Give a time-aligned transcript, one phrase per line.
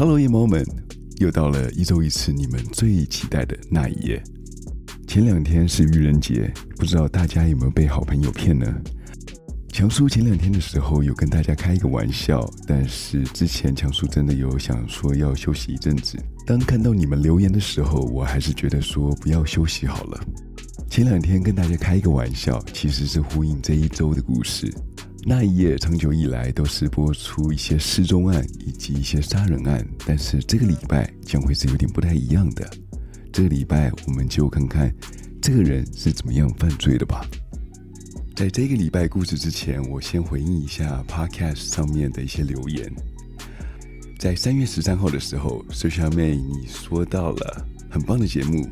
[0.00, 0.64] Hello，夜猫们，
[1.18, 4.22] 又到了一周一次你们最期待的那一夜。
[5.06, 8.66] 前两天是愚人节，不知道大家有没有被好朋友骗呢？
[9.68, 16.18] 强叔前两天的时候有跟大家开一个玩笑，但是之前强叔真的有想说要休息一阵子。
[16.46, 20.18] 当看到你们留言的时候，我还是觉得说不要休息好了。
[20.88, 24.72] 前两天跟大家开一个玩笑，其实是呼应这一周的故事。
[25.22, 32.68] 那一夜长久以来都是播出一些失踪案以及一些杀人案，但是这个礼拜将会是有点不太一样的。
[33.30, 34.92] 这个礼拜我们就看看
[35.40, 37.24] 这个人是怎么样犯罪的吧。
[38.34, 42.90] 在这个礼拜故事之前，我先回应一下 Podcast 上面的一些留言。
[44.18, 48.66] 在三月十三号的时候苏小妹你说到了很棒的节目，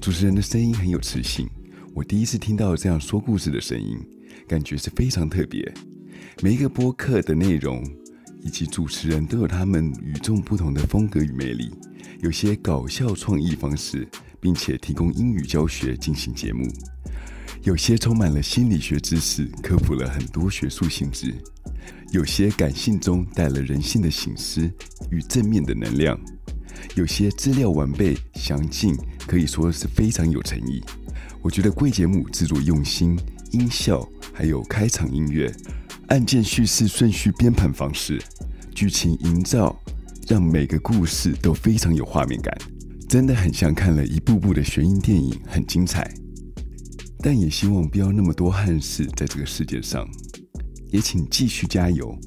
[0.00, 1.46] 主持人的声音很有磁性，
[1.94, 3.98] 我第一次听到这样说故事的声音，
[4.54, 5.74] 感觉是非常特别。
[6.40, 7.84] 每一个播客的内容
[8.40, 11.72] 以及主持人都有他们与众不同的风格与魅力，
[12.20, 14.06] 有些搞笑创意方式，
[14.40, 16.68] 并且提供英语教学进行节目。
[17.64, 21.32] 有些充满了心理学知识，科普了很多学术性质；
[22.12, 24.70] 有些感性中带了人性的醒思
[25.10, 26.16] 与正面的能量；
[26.94, 30.80] 有些资料完备详尽，可以说是非常有诚意。
[31.42, 33.18] 我觉得贵节目制作用心，
[33.54, 35.54] 音效还有开场音乐、
[36.08, 38.20] 案件叙事顺序编排方式、
[38.74, 39.78] 剧情营造，
[40.26, 42.52] 让每个故事都非常有画面感，
[43.08, 46.12] 真的很像看了一部部的悬疑电影，很精彩。
[47.18, 50.04] 但也希望不要那么多憾事在这个世界上，
[50.90, 52.18] 也请继续加油。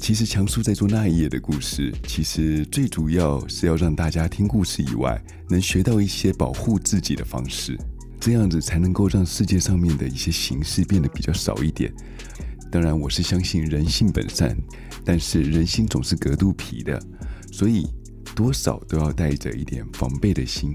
[0.00, 7.78] 其实强叔在做那一夜的故事，其实最主要是要让大家听故事以外，能学到一些保护自己的方式，
[8.24, 11.92] 这样子才能够让世界上面的一些形式变得比较少一点。
[12.72, 14.56] 当然，我是相信人性本善，
[15.04, 16.98] 但是人心总是隔肚皮的，
[17.52, 17.86] 所以
[18.34, 20.74] 多少都要带着一点防备的心。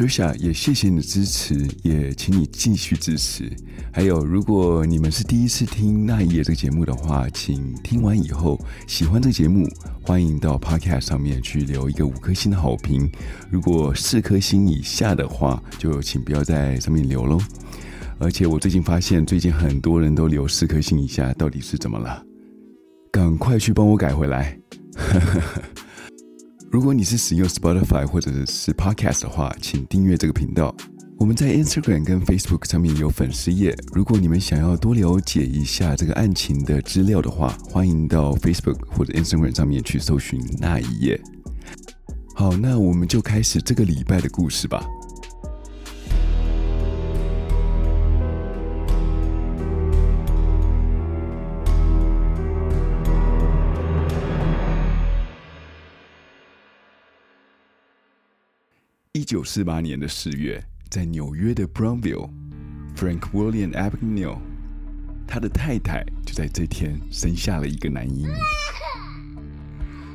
[0.00, 3.52] 苏莎也谢谢你的支持，也请你继续支持。
[3.92, 9.68] 还有，如果你们是第一次听那一夜这个节目的话，请听完以后喜欢这个节目，
[10.00, 13.12] 欢迎到 Podcast 上面去留一个五颗星的好评。
[13.50, 17.38] 如果四颗星以下的话，就请不要在上面留喽。
[18.18, 22.24] 而且我最近发现，最近很多人都留四颗星以下，到底是怎么了？
[23.12, 24.58] 赶快去帮我改回来。
[26.70, 30.72] 如果你是使用 Spotify 或者是 Podcast 的话，请订阅这个频道。
[31.18, 33.76] 我们在 Instagram 跟 Facebook 上面有粉丝页。
[33.92, 41.20] 如果你们想要多了解一下这个案情的资料的话，欢迎到 Facebook 或者 Instagram 上面去搜寻那一页。
[42.36, 44.86] 好，那我们就开始这个礼拜的故事吧。
[59.20, 64.38] 一九四八年的四月，在纽约的 Brownville，Frank William Abagnale，
[65.28, 68.26] 他的太太就在这天生下了一个男婴。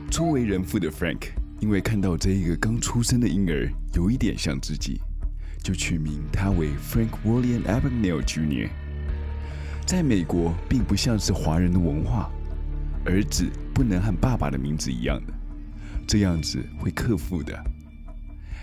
[0.09, 1.27] 初为人父的 Frank，
[1.59, 4.99] 因为看到这一个刚出生的婴儿有一点像自己，
[5.61, 8.69] 就取名他为 Frank William Abagnale Jr.
[9.85, 12.27] 在美国，并不像是华人的文化，
[13.05, 15.33] 儿子不能和爸爸的名字一样的，
[16.07, 17.55] 这样子会克父的。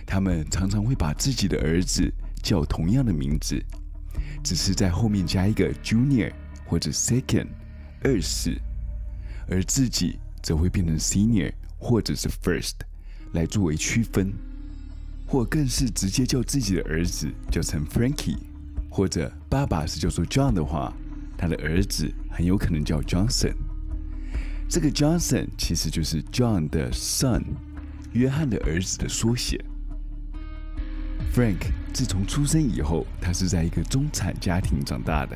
[0.06, 3.62] 他们常常会把自己的儿子叫同样的名字，
[4.42, 6.32] 只是在后面加一个 Junior
[6.64, 7.46] 或者 Second
[8.02, 8.60] 二世，
[9.48, 12.74] 而自己则会变成 Senior 或者是 First
[13.32, 14.32] 来作为区分，
[15.26, 18.38] 或更是直接叫自己的儿子叫成 Frankie，
[18.90, 20.92] 或者爸爸是叫做 John 的话，
[21.38, 23.54] 他的儿子很有可能叫 Johnson。
[24.68, 27.42] 这个 Johnson 其实就是 John 的 son，
[28.12, 29.62] 约翰的儿子的缩写。
[31.34, 31.56] Frank
[31.94, 35.34] 自从出生以后，他是在一个中产家庭长大的。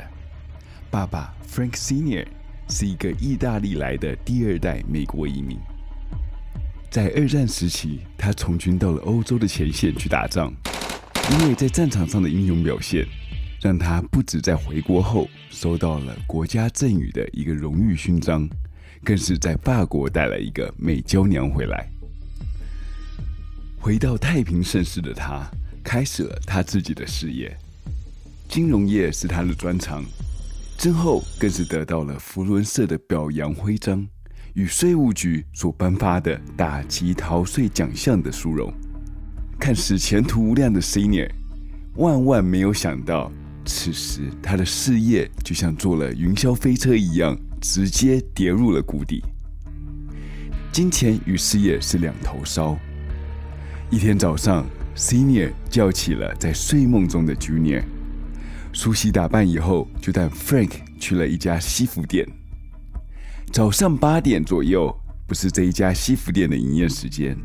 [0.91, 2.27] 爸爸 Frank Senior
[2.69, 5.59] 是一个意大利来的第二代美国移民。
[6.91, 10.53] 在二战时期，他从军到了欧洲的前线去打仗，
[11.31, 13.07] 因为在战场上的英勇表现，
[13.63, 18.47] 让他不止在回国后收到了国家赠予的一个荣誉勋章，
[19.03, 21.89] 更是在法国带来一个美娇娘回来。
[23.81, 25.51] 回到太平盛世的他。
[25.87, 27.57] 开始了他自己的事业，
[28.49, 30.05] 金融业是他的专长，
[30.77, 34.05] 之后更是得到了福伦社的表扬徽章
[34.55, 38.75] 与税务局所颁发的打击逃税奖项的殊荣。
[39.61, 41.31] 看似前途无量的 Senior，
[41.95, 43.31] 万万没有想到，
[43.65, 49.23] 此时他的事业就像坐了云霄飞车一样，直接跌入了谷底。
[50.73, 52.77] 金钱与事业是两头烧。
[53.89, 57.83] 一天早上，Senior 叫起了在睡梦中的 Junior，
[58.73, 62.27] 梳洗打扮以后，就带 Frank 去了一家西服店。
[63.53, 64.93] 早上八点左右，
[65.27, 67.37] 不是这一家西服店的营业时间。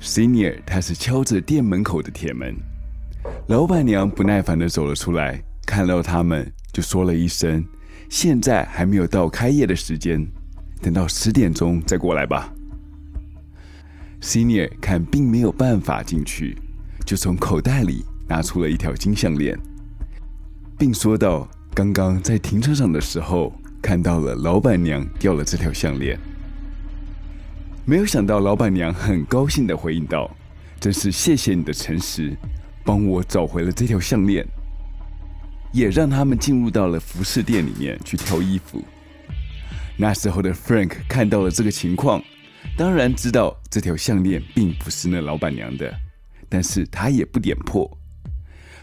[0.00, 2.56] Senior 他是敲着店门口的铁门，
[3.48, 7.62] 老板娘不耐烦地走了出来，看到他们就说了一声
[8.08, 10.26] ：“现在还没有到开业的时间。”
[10.80, 12.50] 等到十点钟再过来吧。
[14.20, 16.56] Senior 看并没有办法进去，
[17.06, 19.58] 就从口袋里拿出了一条金项链，
[20.78, 26.18] 并说道：“刚刚在停车场的时候看到了老板娘掉了这条项链。”
[27.86, 30.30] 没有想到老板娘很高兴地回应道
[30.78, 32.36] ：“真是谢谢你的诚实，
[32.84, 34.46] 帮我找回了这条项链，
[35.72, 38.84] 也让他们进入到了服饰店里面去挑衣服。”
[39.96, 42.22] 那时候的 Frank 看到了这个情况，
[42.76, 45.94] 当然知道这条项链并不是那老板娘的，
[46.48, 47.98] 但是他也不点破，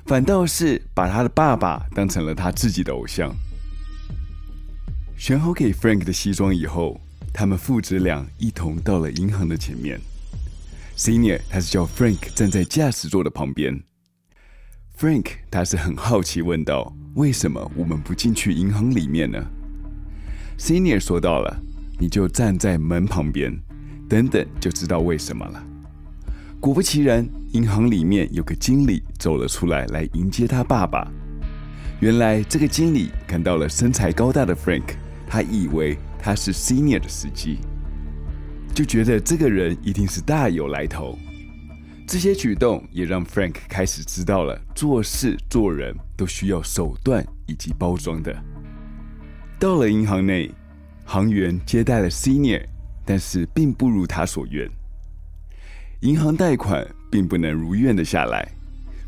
[0.06, 3.36] 反倒是把他的爸爸当成了他自己的偶像。
[5.18, 7.02] 选好给 Frank 的西装以后，
[7.34, 10.00] 他们父子俩一同到了银行的前面。
[10.96, 13.84] Senior 他是叫 Frank 站在驾驶座的旁边
[14.98, 19.44] ，Frank 他是很好奇问道：“为什么我们不进去银行里面呢？”
[20.60, 21.60] Senior 说到了，
[22.00, 23.56] 你就站在门旁边，
[24.08, 25.64] 等等就知道为什么了。
[26.60, 31.08] 果不其然，银行里面有个经理走了出来，来迎接他爸爸。
[32.00, 34.96] 原来这个经理看到了身材高大的 Frank，
[35.28, 37.58] 他以为他是 Senior 的司机，
[38.74, 41.18] 就觉得这个人一定是大有来头。
[42.08, 48.36] 这些举动也让 Frank 开始知道了，做事做人都需要手段以及包装的。
[49.60, 50.50] 到了银行内，
[51.04, 52.64] 行员接待了 Senior，
[53.08, 54.70] 但是并不如他所愿。
[56.02, 58.48] 银行贷款并不能如愿的下来，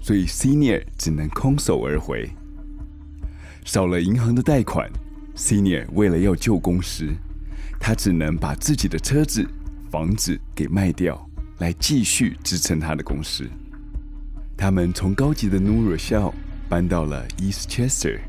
[0.01, 2.27] 所以 Senior 只能空手而回。
[3.65, 4.89] 少了银行的贷款
[5.35, 7.05] ，Senior 为了要救公司，
[7.79, 9.45] 他只能把自己的车子、
[9.91, 11.29] 房子给卖掉，
[11.59, 13.47] 来继续支撑他的公司。
[14.57, 16.33] 他们从高级的 New Rochelle
[16.67, 18.19] 搬到了 East Chester。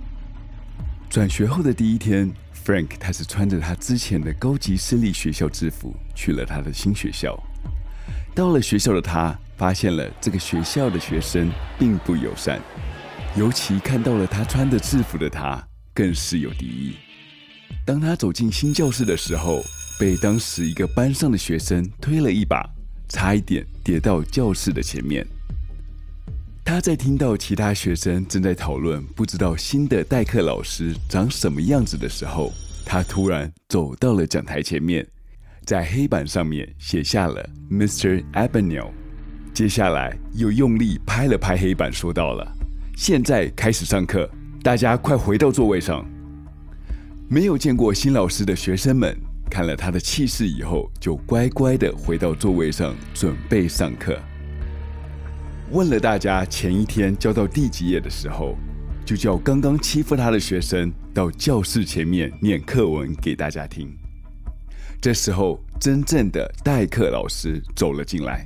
[1.09, 2.31] 转学后的第一天
[2.65, 7.39] ，Frank 他是穿着他之前的高级私立学校制服去了他的新学校。
[8.35, 12.61] 到了学校的他，发现了这个学校的学生并不友善，
[13.37, 15.62] 尤其看到了他穿着制服的他，
[15.93, 16.97] 更是有敌意。
[17.85, 19.61] 当他走进新教室的时候，
[19.99, 22.65] 被当时一个班上的学生推了一把，
[23.09, 25.27] 差一点跌到教室的前面。
[26.73, 32.53] 他在听到其他学生正在讨论不知道新的代课老师长什么样子的时候，
[32.87, 35.05] 他突然走到了讲台前面，
[35.65, 38.23] 在黑板上面写下了 Mr.
[38.35, 38.93] Abagnale。
[39.53, 42.49] 接下来又用力拍了拍黑板，说到了
[42.97, 44.31] ：“现在开始上课，
[44.63, 46.09] 大家快回到座位上。”
[47.29, 49.19] 没有见过新老师的学生们
[49.51, 54.17] 看了他的气势以后，就乖乖的回到座位上准备上课。
[55.73, 58.57] 问了大家前一天教到第几页的时候，
[59.07, 63.89] 就叫刚刚欺负他的学生到教室前面念课文给大家听。
[65.01, 68.45] 这时候，真正的代课老师走了进来，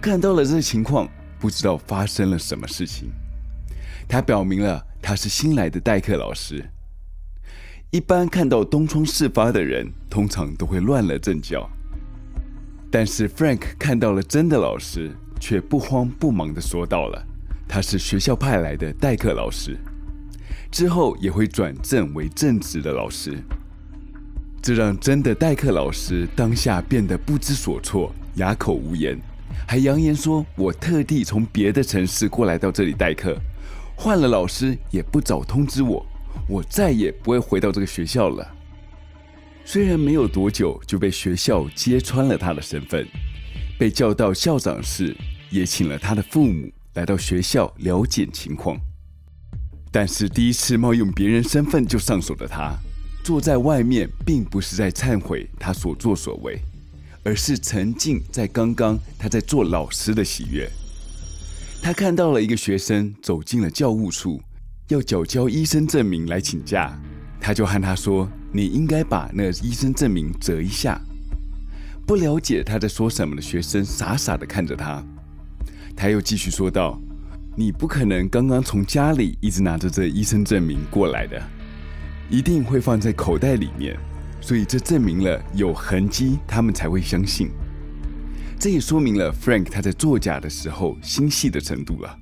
[0.00, 1.08] 看到了这情况，
[1.38, 3.12] 不知道发生了什么事情。
[4.08, 6.68] 他表明了他是新来的代课老师。
[7.92, 11.70] 一般看到东窗事发的人，通常都会乱了阵脚，
[12.90, 15.12] 但是 Frank 看到了真的老师。
[15.42, 17.20] 却不慌不忙地说到了，
[17.66, 19.76] 他是学校派来的代课老师，
[20.70, 23.42] 之后也会转正为正职的老师。
[24.62, 29.18] 这让真的代课老师当下变得不知所措，哑口无言，
[29.66, 33.36] 还扬言说：“我特地从别的城市过来到这里代课，
[33.96, 36.06] 换了老师也不早通知我，
[36.48, 38.48] 我再也不会回到这个学校了。”
[39.66, 43.04] 虽然没有多久就被学校揭穿了他的身份，
[43.76, 45.16] 被叫到校长室。
[45.52, 48.80] 也请了他的父母来到学校了解情况，
[49.90, 52.74] 但是第一次冒用别人身份就上手的他，
[53.22, 56.58] 坐在外面并不是在忏悔他所作所为，
[57.22, 60.66] 而是沉浸在刚刚他在做老师的喜悦。
[61.82, 64.40] 他看到了一个学生走进了教务处，
[64.88, 66.98] 要缴交医生证明来请假，
[67.38, 70.98] 他就和他说：“你应该把那医生证明折一下。”
[72.06, 75.04] 不了解他在说什么的学生傻傻的看着他。
[75.96, 77.00] 他又继续说道
[77.56, 81.40] ：“你不可能刚刚从家里一直拿着这医生证明过来的，
[82.28, 83.96] 一定会放在口袋里面。
[84.40, 87.48] 所以这证明了有痕迹，他们才会相信。
[88.58, 92.18] 这也说明了 Frank 他在作假的时候心细的程度了。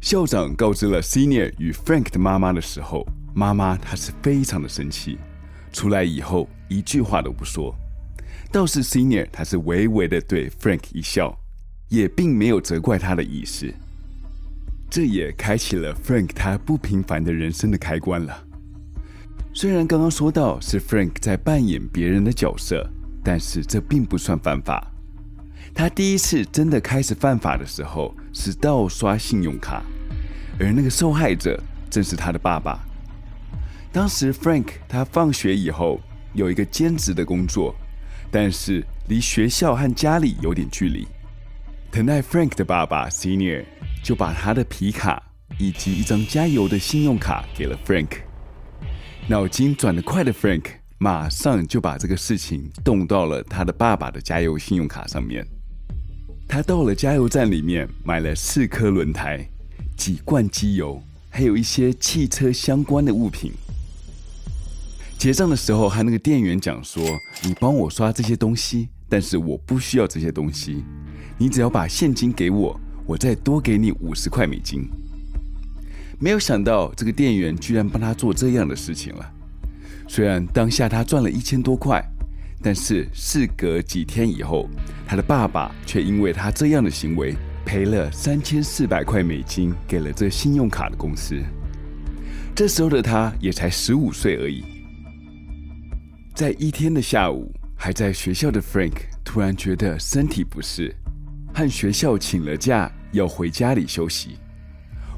[0.00, 5.18] 校长告知了 Senior 与 Frank 的妈妈的时候，妈妈她是非常的生气，
[5.72, 7.74] 出来以后一句话都不说。
[8.52, 11.36] 倒是 Senior 他是微微的对 Frank 一笑，
[11.88, 13.72] 也并没有责怪他的意思。
[14.88, 18.44] 这也开启了 Frank 他不平凡的人生的开关了。
[19.52, 22.88] 虽然刚刚说到是 Frank 在扮演别人的角色，
[23.24, 24.92] 但是这并不算犯法。
[25.74, 29.82] 他第一次真的开始犯法的时候是盗刷信用卡，
[30.60, 32.78] 而那个受害者正是他的爸爸。
[33.92, 36.00] 当时 Frank 他放学以后
[36.32, 37.74] 有一个兼职的工作，
[38.30, 41.06] 但是离学校和家里有点距离。
[41.96, 43.64] 疼爱 Frank 的爸爸 Senior
[44.04, 48.18] 就把他的皮卡以及一张加油的信用卡给了 Frank。
[49.28, 50.64] 脑筋转得快的 Frank
[50.98, 55.46] 马上就把这个事情动到了他的爸爸的加油信用卡上面。
[56.46, 59.48] 他到了加油站里面，买了四颗轮胎、
[59.96, 63.52] 几罐机油，还有一些汽车相关的物品。
[65.16, 67.02] 结账的时候，和那个店员讲说
[67.42, 70.84] ：“你帮我刷这些东西，但是我不需要这些东西，
[71.38, 74.88] 你只要把现金给我，我再多给你五十块美金。”
[76.18, 79.32] 没有想到，这个店员居然帮他做这样的事情了。
[80.08, 82.02] 虽然当下他赚了一千多块。
[82.62, 84.68] 但是事隔几天以后，
[85.06, 91.40] 他的爸爸却因为他这样的行为赔了三千四百块美金给了这信用卡的公司。
[92.56, 94.64] 这时候的他也才十五岁而已。
[96.34, 100.92] 在一天的下午，还在学校的 Frank 突然觉得身体不适，
[101.56, 104.36] 和学校请了假要回家里休息。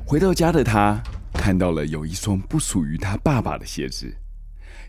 [0.07, 1.02] 回到家的他
[1.35, 4.07] 看到了有一双不属于他爸爸的鞋子。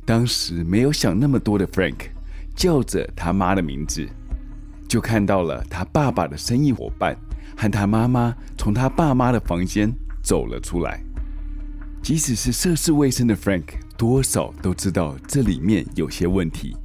[0.06, 2.12] 当时没有想那么多的 Frank。
[2.56, 4.06] 叫着他妈的名字，
[4.86, 7.16] 就看到了他爸爸的生意伙伴
[7.56, 9.90] 和他妈妈从他爸妈的房间
[10.22, 11.02] 走了出来。
[12.04, 13.64] 即使是涉世未深的 Frank，
[13.96, 16.76] 多少都知道这里面有些问题。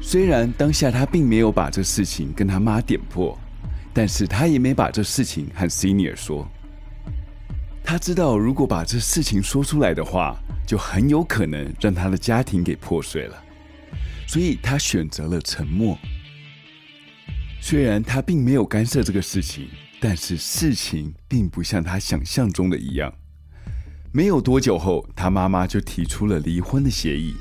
[0.00, 3.36] 虽然当下他并没有把这事情跟他妈点破，
[3.98, 6.48] 但是他也没把这事情和 Senior 说。
[7.82, 13.42] 他知道，如果把这事情说出来的话，就很有可能让他的家庭给破碎了。
[14.24, 15.98] 所以他选择了沉默。
[17.60, 19.66] 虽然他并没有干涉这个事情，
[19.98, 23.12] 但是事情并不像他想象中的一样。
[24.12, 27.34] 没有多久后，他妈妈就提出了离婚的协议。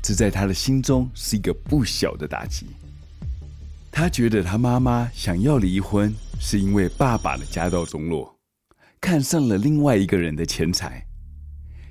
[0.00, 2.68] 这在他的心中是一个不小的打击。
[3.96, 8.36] 他觉得他妈妈想要离婚，是因为爸爸的家道中落，
[9.00, 11.00] 看上了另外一个人的钱财。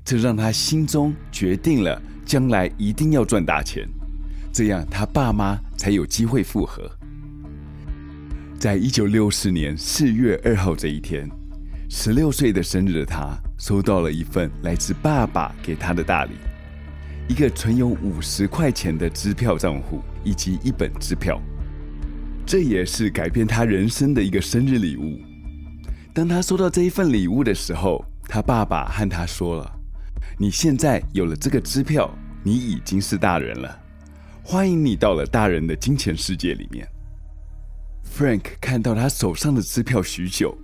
[0.04, 3.88] 这让他心中决定了，将来一定要赚大钱。
[4.52, 6.92] 这样，他爸妈才有机会复合。
[8.60, 11.26] 在一九六四年四月二号这一天，
[11.90, 16.32] 十六岁的生日的他收到了一份来自爸爸给他的大礼，
[17.30, 21.42] 一个存有五十块钱的支票账户以及一本支票。
[22.46, 25.20] 这也是改变他人生的一个生日礼物。
[26.14, 29.80] 当他收到这一份礼物的时候，他爸爸和他说了
[30.38, 33.80] ：“你现在有了这个支票，你已经是大人了。”
[34.46, 36.86] 欢迎你到了大人的金钱世界里面。
[38.16, 40.56] Frank 看到他手上的支票许久，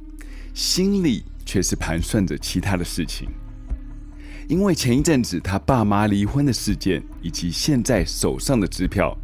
[0.53, 3.29] 心里却是盘算着其他的事情。
[4.49, 9.17] 因为前一阵子他爸妈离婚的事件，以及现在手上的支票，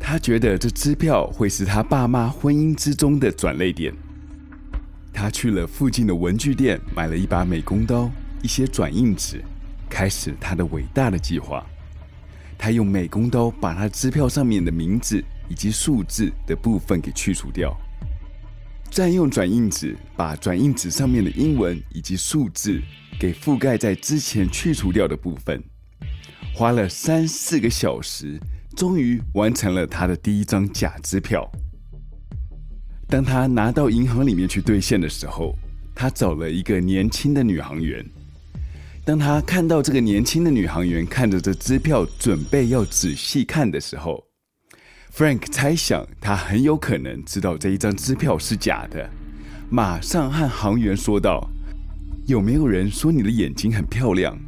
[0.00, 3.94] 他觉得这支票会是他爸妈婚姻之中的转捩点。
[5.12, 8.10] 他去了附近的文具店，买了一把美工刀、
[8.42, 9.42] 一些转印纸，
[9.90, 11.66] 开始他的伟大的计划。
[12.56, 17.76] 他用美工刀把他支票上面的名字以及数字的部分给去除掉，
[18.90, 22.80] 再用转印纸把转印纸上面的英文以及数字
[23.18, 25.62] 给覆盖在之前去除掉的部分，
[26.54, 28.40] 花了三四个小时，
[28.78, 31.50] 终于完成了他的第一张假支票。
[33.08, 35.52] 当他拿到银行里面去兑现的时候，
[35.96, 38.06] 他找了一个年轻的女行员。
[39.04, 44.22] 当他看到这个年轻的女行员看着这支票，准备要仔细看的时候
[45.12, 49.10] ，Frank 猜想他很有可能知道这一张支票是假的，
[49.68, 51.44] 马上和行员说道
[52.28, 54.38] ：“有没有人说你的眼睛很漂亮？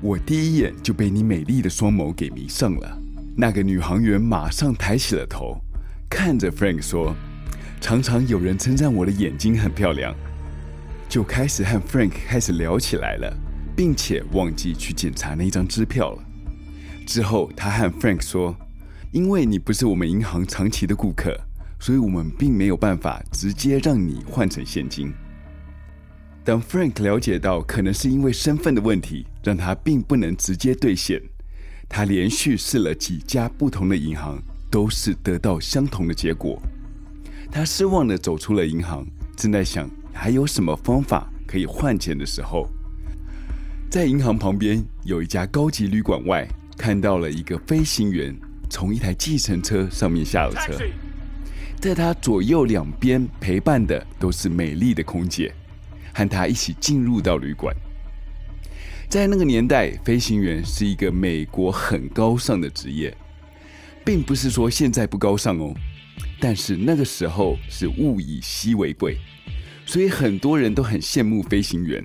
[0.00, 3.00] 我第一眼就被你美丽的双眸给迷上了。”
[3.36, 5.60] 那个女航员马上抬起了头，
[6.08, 7.14] 看着 Frank 说
[7.80, 10.14] ：“常常有人称赞我的眼睛很漂亮。”
[11.08, 13.36] 就开始和 Frank 开始聊起来了。
[13.76, 16.22] 并且忘记去检查那张支票了。
[17.06, 18.56] 之后，他和 Frank 说
[19.10, 21.36] ：“因为你不是我们银行长期的顾客，
[21.80, 25.12] 所以我们并没有办法直接让你换成现金。”
[26.44, 31.20] 当 Frank 了解到可能是因为身份的问题，让他并不能直接兑现，
[31.88, 36.60] 他连续试了几家不同的银行，都是得到相同的结果。
[37.50, 42.68] 他失望地走出了银行，正在想还有什么方法可以换钱的时候，
[43.90, 48.36] 在银行旁边有一家高级旅馆外，看到了一个飞行员
[48.68, 50.78] 从一台计程车上面下了车，
[51.80, 55.54] 在他左右两边陪伴的都是美丽的空姐。
[56.16, 57.74] 和他一起进入到旅馆。
[59.14, 63.16] 在那个年代，飞行员是一个美国很高尚的职业，
[64.04, 65.72] 并不是说现在不高尚哦。
[66.40, 69.18] 但是那个时候是物以稀为贵，
[69.86, 72.04] 所以很多人都很羡慕飞行员。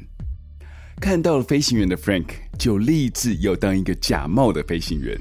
[1.02, 2.28] 看到了飞行员的 Frank
[2.60, 5.20] 就立志要当一个假冒的飞行员。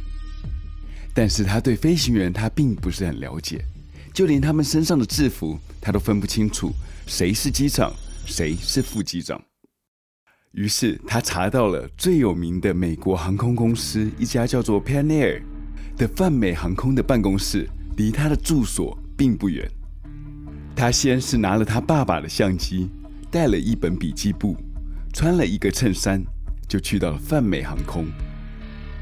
[1.14, 3.64] 但是他对飞行员他并不是很了解，
[4.12, 6.70] 就连他们身上的制服他都分不清楚
[7.06, 7.90] 谁是机长。
[8.26, 9.42] 谁是副机长？
[10.58, 15.40] 于是他查到了最有名的美国航空公司，一家叫做 Pan Air
[15.96, 19.70] 的泛美航空的办公室，离他的住所并不远。
[20.74, 22.90] 他先是拿了他爸爸的相机，
[23.30, 24.56] 带了一本笔记簿，
[25.12, 26.20] 穿了一个衬衫，
[26.66, 28.06] 就去到了泛美航空。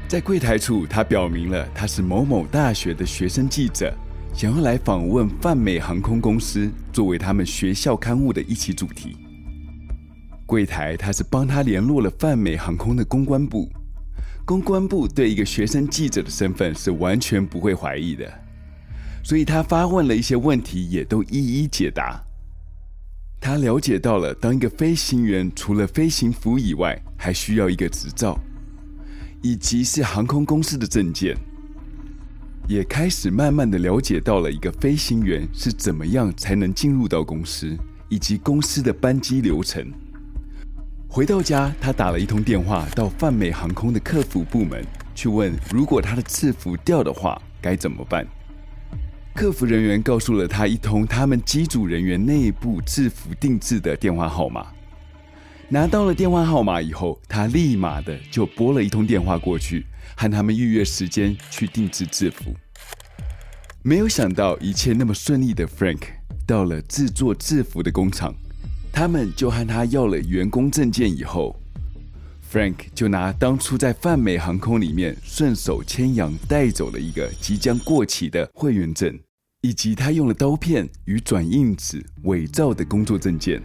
[0.07, 3.91] 在柜台处，他表明了他是某某大学的学生记者。
[4.31, 9.17] 想要来访问泛美航空公司，作为他们学校刊物的一期主题。
[10.47, 13.69] 柜台他是帮他联络了泛美航空的公关部，
[14.45, 18.25] 公关部对一个学生记者的身份是完全不会怀疑的，
[19.21, 22.23] 所以他发问了一些问题，也都一一解答。
[23.41, 28.39] 他了解到了，当一个飞行员除了飞行服以外，还需要一个执照，
[29.41, 31.37] 以及是航空公司的证件。
[32.69, 39.85] 也开始慢慢的了解到了一个飞行员是怎么样才能进入到公司，以及公司的班机流程。
[41.09, 48.27] 回到家，他打了一通电话到泛美航空的客服部门去问，如果他的制服掉的话该怎么办。
[49.33, 54.67] 客服人员告诉了他一通他们机组人员内部制服定制的电话号码。
[55.69, 59.85] 拿到了电话号码以后，他立马的就拨了一通电话过去。
[60.15, 62.55] 和他们预约时间去定制制服，
[63.83, 66.01] 没有想到一切那么顺利的 Frank
[66.45, 68.33] 到了制作制服的工厂，
[68.91, 71.55] 他们就和他要了员工证件以后
[72.51, 79.17] ，Frank 就拿当初在泛美航空里面顺手牵羊带走了一个即将过期的会员证，
[79.61, 83.61] 以及他用了刀片与转印纸伪造的工作证件。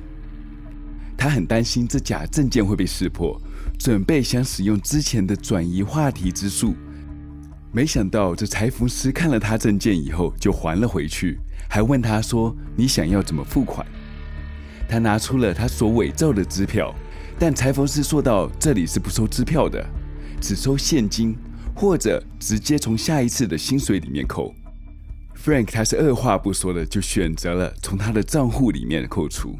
[1.16, 3.40] 他很担心这假证件会被识破。
[3.78, 6.76] 准备想使用之前的转移话题之术，
[7.72, 11.36] 没想到这裁缝师看了他证件以后就还了回去，
[11.68, 13.84] 还问他说：“你想要怎么付款？”
[14.88, 16.94] 他拿出了他所伪造的支票，
[17.38, 19.84] 但裁缝师说道：“这里是不收支票的，
[20.40, 21.36] 只收现金，
[21.74, 24.54] 或者直接从下一次的薪水里面扣。
[25.34, 29.56] ”Frank 他是二话不说的就选择了从他的账户里面扣除。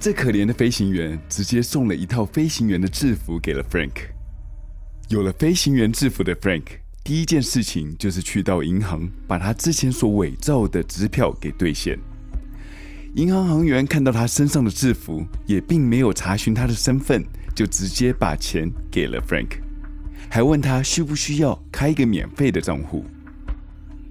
[0.00, 3.92] 这可怜的飞行员直接送了一套飞行员的制服给了 Frank。
[5.08, 6.64] 有了飞行员制服的 Frank，
[7.04, 11.96] 第一件事情就是去到银行，把他之前所伪造的支票给兑现。
[13.16, 17.24] 银行行员看到他身上的制服，也并没有查询他的身份，
[17.54, 19.58] 就直接把钱给了 Frank，
[20.28, 23.06] 还问他需不需要开一个免费的账户。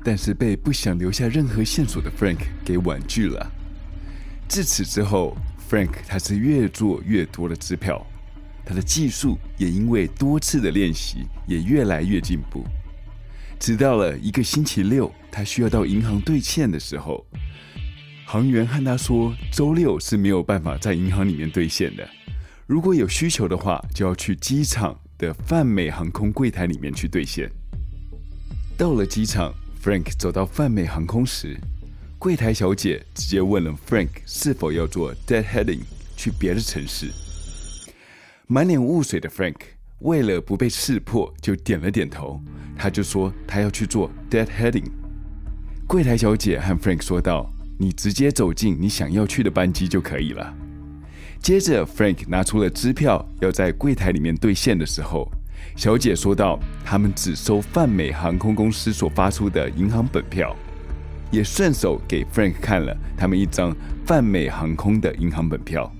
[0.04, 3.52] 但是被不想留下任何线索的 Frank 给婉拒了。
[4.48, 5.38] 自此之后
[5.70, 8.04] ，Frank 他是越做越多的支票，
[8.66, 12.66] 他的技术也因为多次的练习也越来越进步。
[13.60, 17.24] 直到了一个星期六，他需要到银行兑现的时候，
[18.26, 22.08] 行员和他说，周六是没有办法在银行里面兑现的。
[22.66, 27.50] 如果有需求的话，就要去机场的泛美航空柜台里面去兑现。
[28.76, 31.56] 到了机场，Frank 走到泛美航空时，
[32.18, 35.82] 柜台小姐直接问了 Frank 是否要做 deadheading
[36.18, 37.12] 去别的城市。
[38.48, 39.56] 满脸雾水的 Frank
[40.00, 42.42] 为了不被识破，就点了点头。
[42.76, 44.90] 他就说他要去做 deadheading。
[45.88, 50.54] 柜台小姐和 Frank 说道：“你直接走进你想要去的班机就可以了。”
[51.42, 55.30] 接着 Frank 拿出了支票，要在柜台里面兑现的时候，
[55.76, 60.56] 小姐说道：“他们只收泛美航空公司所发出的银行本票。”
[61.32, 65.92] 也顺手给 Frank 看了他们一张泛美航空的银行本票。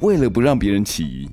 [0.00, 1.28] 为了不让别人起疑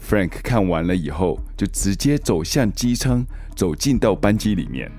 [0.00, 4.90] Frank 看完了以后，就直接走向机舱，走进到班机里面。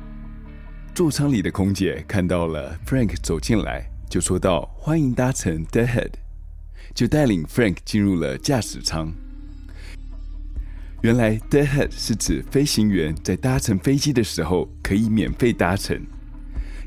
[0.93, 6.12] 座舱里的空姐看到了 Frank 走进来，就说道：“欢迎搭乘 Deadhead。”
[6.93, 9.13] 就带领 Frank 进入了驾驶舱。
[11.01, 16.06] 原来 Deadhead 是指飞行员在搭乘飞机的时候可以免费搭乘，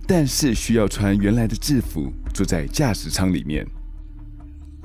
[0.06, 3.66] 但是需要穿原来的制服，坐在驾驶舱里面。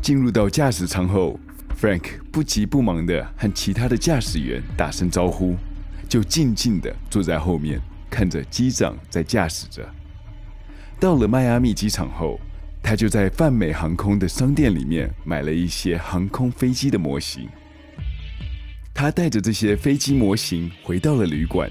[0.02, 1.38] 进入到驾驶舱后
[1.78, 5.58] ，Frank 不急不忙地和其他的驾驶员打声招呼，
[6.08, 9.88] 就静静地坐在后面，看着机长在驾驶着。
[11.00, 12.40] 到了迈阿密机场后，
[12.82, 17.48] 他就在泛美航空的商店里面买了一些航空飞机的模型。
[18.94, 21.70] 他带着这些飞机模型回到了旅馆。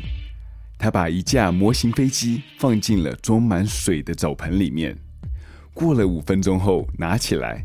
[0.79, 4.97] 他把一架模型飞机放进了装满水的澡盆里面。
[5.75, 7.65] 过了五分钟后，拿起来，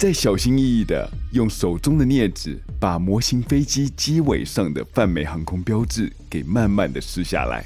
[0.00, 7.62] 再小心翼翼地用手中的镊子把模型飞机机尾上的泛美航空标志给慢慢地撕下来，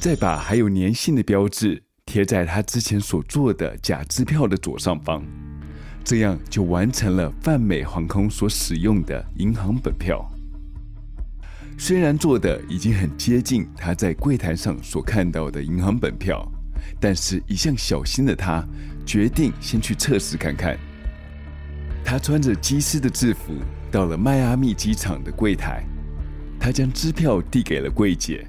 [0.00, 1.82] 再把还有粘性的标志。
[2.06, 5.22] 贴在他之前所做的假支票的左上方，
[6.02, 10.26] 这样就完成了泛美航空所使用的银行本票。
[11.76, 16.50] 虽然做的已经很接近他在柜台上所看到的银行本票，
[16.98, 18.66] 但是一向小心的他
[19.08, 20.78] 决定先去测试看看。
[22.04, 23.54] 他穿着机师的制服
[23.90, 25.82] 到了迈阿密机场的柜台，
[26.60, 28.46] 他将支票递给了柜姐，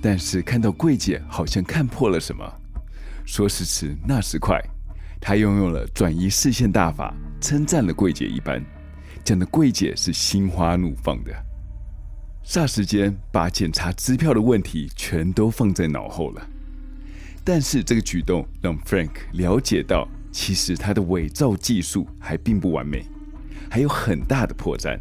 [0.00, 2.42] 但是看到柜姐好像看破了什么。
[3.26, 4.58] 说时迟，那时快，
[5.20, 8.64] 他运用了转移视线大法，称赞了柜姐一番，
[9.22, 11.32] 讲的柜姐是心花怒放的，
[12.46, 16.48] 霎时间把检查支票的问题全都放在脑后了。
[17.50, 23.06] 但是这个举动让 Frank 了解到，其实他的伪造技术还并不完美，
[23.70, 24.98] 还有很大的破绽。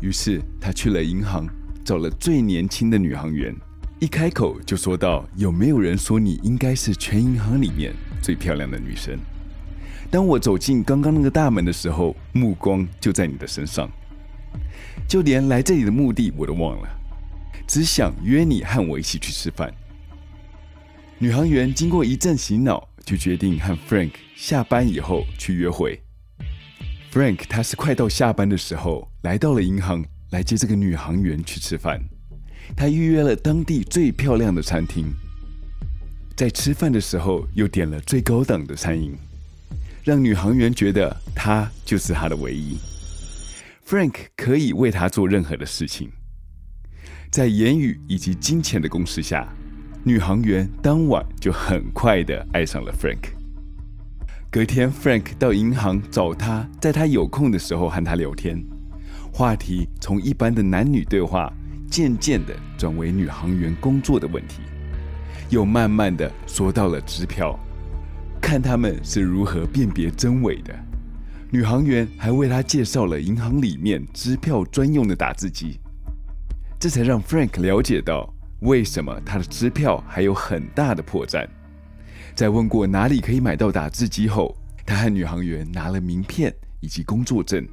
[0.00, 1.46] 于是他去了银行，
[1.84, 3.54] 找了最年轻的女行员。
[4.00, 9.18] 一开口就说到：“有没有人说你应该是全银行里面最漂亮的女生？
[10.10, 13.90] 当我走进刚刚那个大门的时候，目光就在你的身上，
[15.06, 16.88] 就连来这里的目的我都忘了，
[17.68, 19.70] 只想约你和我一起去吃饭。”
[21.22, 26.02] 女航员经过一阵洗脑，就决定和 Frank 下班以后去约会。
[27.12, 32.02] Frank 他是快到下班的时候来到了银行，来接这个女航员去吃饭。
[32.76, 35.14] 他预约了当地最漂亮的餐厅，
[36.34, 39.14] 在吃饭的时候又点了最高档的餐饮，
[40.02, 42.76] 让女航员觉得他就是他的唯一。
[43.86, 46.10] Frank 可以为他做任何的事情，
[47.30, 49.46] 在言语以及金钱的攻势下，
[50.04, 53.30] 女航员当晚就很快的爱上了 Frank。
[54.50, 58.60] 隔天，Frank 到银行找他，在他有空的时候和他聊天，
[59.32, 61.52] 话题从一般的男女对话。
[61.88, 64.62] 渐渐的转为女航员工作的问题，
[65.50, 67.54] 又慢慢的说到了支票，
[68.40, 70.74] 看他们是如何辨别真伪的。
[71.50, 75.78] 女航员还为他介绍了银行里面支票专用的打字机，
[76.80, 78.31] 这才让 Frank 了解到
[78.62, 81.46] 为什么他的支票还有很大的破绽。
[82.34, 87.66] 在问过哪里可以买到打字机后，他和女航员拿了名片以及工作证。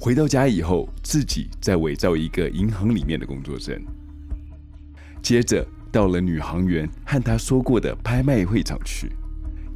[0.00, 3.78] 回到家以后，自己再伪造一个银行里面的工作证。
[5.20, 9.12] 接着到了女航员和他说过的拍卖会场去，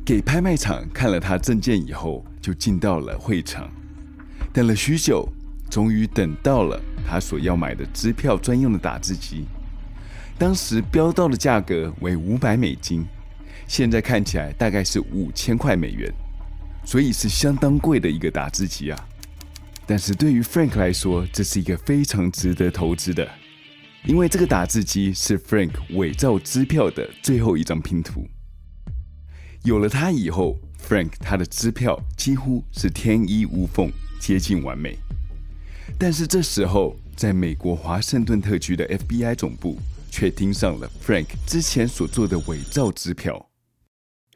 [0.07, 3.71] 给拍卖场看了他证件以后，就进到了会场。
[4.55, 5.29] 等了许久，
[5.69, 9.45] 终于等到了他所要买的支票专用的打字机。
[10.43, 13.07] 当时标到的价格为五百美金，
[13.69, 16.13] 现在看起来大概是五千块美元，
[16.85, 19.09] 所以是相当贵的一个打字机啊。
[19.87, 23.31] 但是对于 Frank 来说，这是一个非常值得投资的，
[24.05, 28.27] 因为这个打字机是 Frank 伪造支票的最后一张拼图。
[29.63, 34.99] 有了它以后，Frank 他的支票几乎是天衣无缝，接近完美。
[35.97, 39.79] 但是这时候，在美国华盛顿特区的 FBI 总部
[40.13, 43.49] 却盯上了 Frank 之前所做的伪造支票。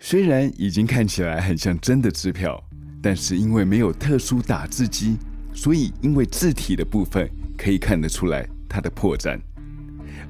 [0.01, 2.61] 虽然已经看起来很像真的支票，
[3.03, 5.19] 但是因为没有特殊打字机。
[5.55, 9.41] 所以，因为字体的部分可以看得出来它的破绽，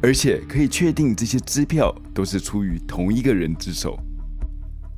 [0.00, 3.98] 而且可以确定这些支票都是出于同一个人之手。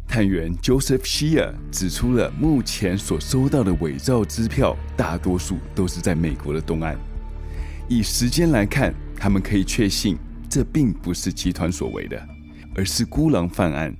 [0.06, 6.94] 探员 Joseph Shear 指出了目前所收到的伪造支票，大多数都是在美国的东岸。
[7.88, 12.28] 以时间来看，他们可以确信这并不是集团所为的，
[12.74, 13.94] 而是孤狼犯案。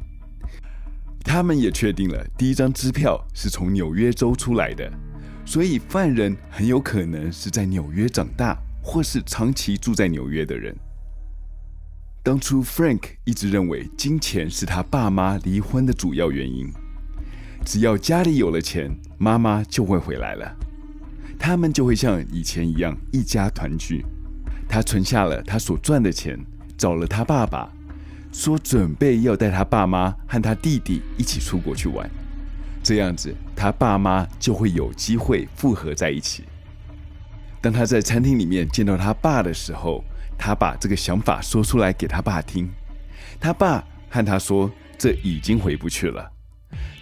[1.23, 4.91] 他们也确定了第一张支票是从纽约州出来的。
[5.45, 10.77] 所以犯人很有可能是在纽约长大，或是长期住在纽约的人。
[12.23, 16.71] 当初 Frank 一直认为金钱是他爸妈离婚的主要原因，
[17.65, 20.55] 只要家里有了钱，妈妈就会回来了，
[21.39, 24.05] 他们就会像以前一样一家团聚。
[24.69, 26.39] 他存下了他所赚的钱，
[26.77, 27.69] 找了他爸爸，
[28.33, 32.09] 说准备要带他爸妈和他弟弟一起出国去玩，
[32.83, 36.45] 这样子他爸妈就会有机会复合在一起。
[37.61, 40.05] 当他在餐厅里面见到他爸的时候，
[40.39, 42.69] 他把这个想法说出来给他爸听，
[43.41, 46.31] 他爸和他说这已经回不去了。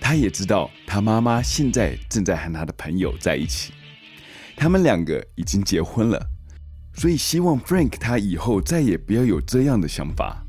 [0.01, 3.73] 他也知道他妈妈现在正在和他的朋友在一起，
[4.57, 6.27] 他们两个已经结婚了。
[6.97, 10.43] 所以希望 Frank 他以后再也不要有这样的想法。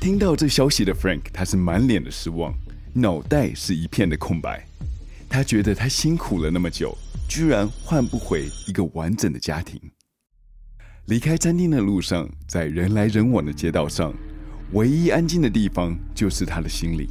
[0.00, 2.54] 听到这消息的 Frank，他是满脸的失望，
[2.94, 4.66] 脑袋是一片的空白。
[5.28, 6.96] 他觉得他辛苦了那么久，
[7.28, 9.80] 居然换不回一个完整的家庭。
[11.06, 14.14] 离开餐厅的路上，在人来人往的街道上，
[14.72, 17.08] 唯一安静的地方就是他的心里。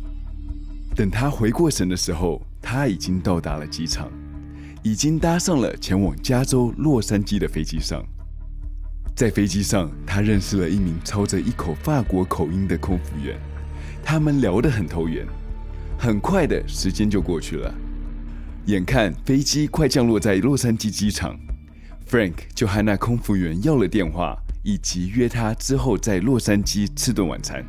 [0.96, 4.12] 等他回过神的时候，他已经到达了机场，
[4.84, 8.04] 已经搭上了前往加州洛杉矶的飞机上。
[9.16, 13.40] 在飞机上，他认识了一名操着一口法国口音的空服员，
[14.04, 15.26] 他们聊得很投缘。
[16.00, 17.74] 很快的时间就过去了，
[18.66, 21.40] 眼看飞机快降落在洛杉矶机场
[22.10, 27.64] ，Frank 就和那空服员要了电话，以及约他之后在洛杉矶吃顿晚餐。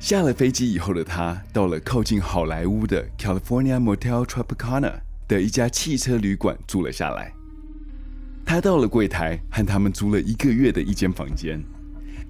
[0.00, 4.94] 下了飞机以后的他，到了靠近好莱坞的 California Motel Tropicana
[5.28, 7.32] 的一家汽车旅馆住了下来。
[8.52, 11.62] 他到了柜台，和他们租了一个月的一间房间，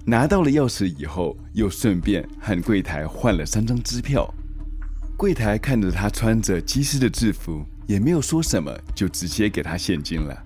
[0.05, 4.31] 拿到了钥匙以后，又顺便和柜台换了三张支票。
[5.17, 10.37] 柜台看着他穿着机师的制服，也没有说什么，就直接给他现金了。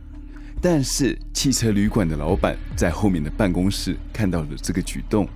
[0.62, 5.28] 但是汽车旅馆的老板在后面的办公室看到了这个举动，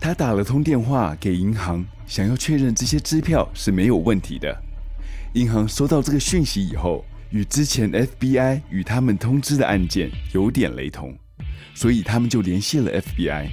[0.00, 4.60] 他打了通电话给银行，想要确认这些支票是没有问题的。
[5.34, 11.16] 银行收到这个讯息以后，与之前 FBI 与他们通知的案件有点雷同，
[11.74, 13.48] 所以他们就联系了 FBI。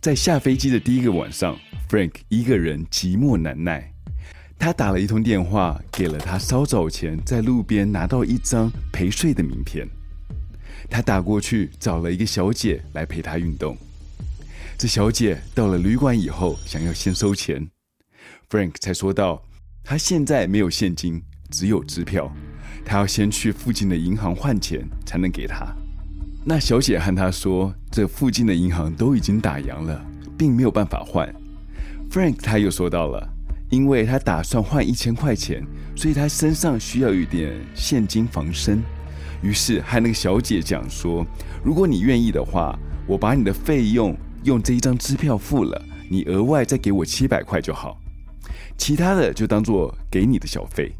[0.00, 3.92] 在下飞机的第一个晚上，Frank 一个人寂寞难耐，
[4.58, 9.86] 他打了一通电话，给了他稍早前在路边拿到一张陪睡的名片。
[10.88, 13.76] 他打过去找了一个小姐来陪他运动。
[14.78, 17.68] 这小姐到了旅馆以后，想要先收钱
[18.50, 19.42] ，Frank 才说道
[19.82, 22.32] ：“他现在没有现金，只有支票。”
[22.86, 25.66] 他要先去附近的银行换钱才能给他。
[26.44, 30.00] 那小姐和他说，这附近的银行都已经打烊了，
[30.38, 31.28] 并没有办法换。
[32.08, 33.28] Frank 他又说到了，
[33.68, 38.80] 因为他打算换一千块钱，所以他身上需要一点现金防身。
[39.42, 41.26] 于是和那个小姐讲说，
[41.64, 47.98] 如果你愿意的话，我把你的费用用这一张支票付了，你额外再给我七百块就好，
[48.78, 50.92] 其他的就当做给你的小费。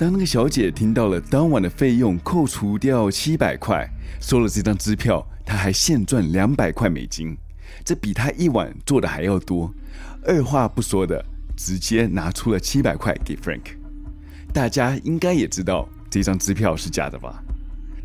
[0.00, 3.86] 当那个小姐听到了当晚的费用扣除掉七百块，
[4.18, 7.36] 收了这张支票，她还现赚两百块美金，
[7.84, 9.70] 这比她一晚做的还要多。
[10.24, 11.22] 二话不说的，
[11.54, 13.76] 直接拿出了七百块给 Frank。
[14.54, 17.42] 大家应该也知道这张支票是假的吧？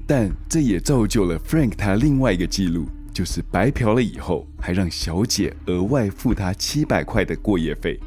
[0.06, 7.98] 但这也造就了 Frank 他另外一个记录，就是白嫖了以后，还让小姐额外付他七百块的过夜费。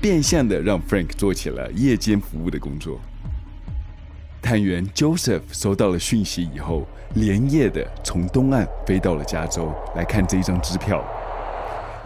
[0.00, 3.00] 变相的让 Frank 做起了夜间服务的工作。
[4.42, 11.04] 探员 Joseph 收到了讯息以后，连夜的从东岸飞到了加州来看这一张支票。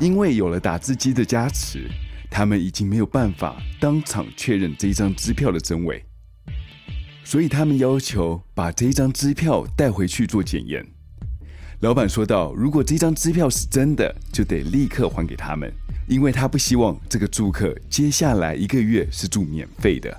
[0.01, 1.89] 因为有了打字机的加持，
[2.29, 6.05] 他们已经没有办法当场确认这一张支票的真伪，
[7.23, 10.85] 所以他们要求把这一张支票带回去做检验。
[11.81, 15.73] 老板说道：“如果这张支票是真的，就得立刻还给他们。”
[16.07, 20.17] 因为他不希望这个住客接下来一个月是住免费的。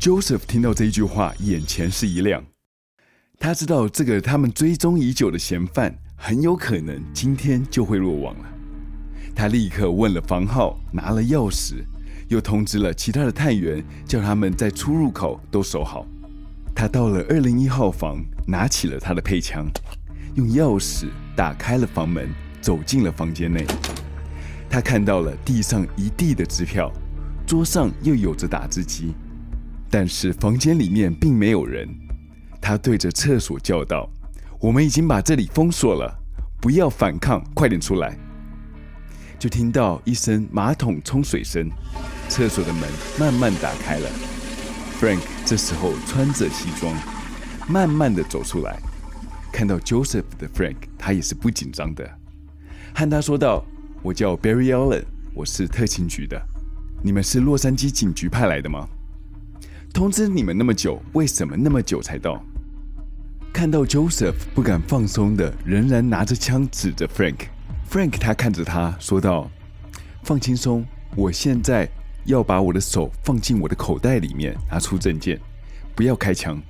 [0.00, 2.44] Joseph 听到这一句话，眼前是一亮。
[3.38, 8.44] 他知道这个他们追踪已久的嫌犯很有可能今天就会落网了。
[9.34, 11.84] 他立刻问了房号，拿了钥匙，
[12.28, 16.06] 又通知了其他的探员，叫他们在出入口都守好。
[16.74, 19.66] 他到了二零一号房，拿起了他的配枪，
[20.34, 22.30] 用钥匙打开了房门，
[22.62, 23.66] 走进了房间内。
[24.68, 26.92] 他看到了地上一地的支票，
[27.46, 29.14] 桌上又有着打字机，
[29.90, 31.88] 但是房间里面并没有人。
[32.60, 34.10] 他对着厕所叫道
[34.58, 36.12] ：“我们已经把这里封锁了，
[36.60, 38.18] 不要反抗，快点出来！”
[39.38, 41.70] 就听到一声马桶冲水声，
[42.28, 42.82] 厕所的门
[43.18, 44.10] 慢慢打开了
[44.98, 46.92] ，Frank 这时候穿着西装，
[47.68, 48.78] 慢慢的走出来，
[49.52, 52.18] 看到 Joseph 的 Frank，他也是不紧张的，
[52.94, 53.64] 和他说道
[54.06, 55.02] ：“我叫 Barry Allen，
[55.34, 56.40] 我是特勤局的，
[57.02, 58.86] 你们是洛杉矶警局派来的吗？
[59.92, 62.40] 通知你们那么久，为什么那么久才到？”
[63.52, 69.50] 看到 Joseph 不敢放松的，仍然拿着枪指着 Frank，Frank 他看着他说道
[70.22, 71.88] ：“放轻松，我现在
[72.26, 75.40] 要把我的手放进我的口袋里面，拿出证件，
[75.96, 76.62] 不要开枪。”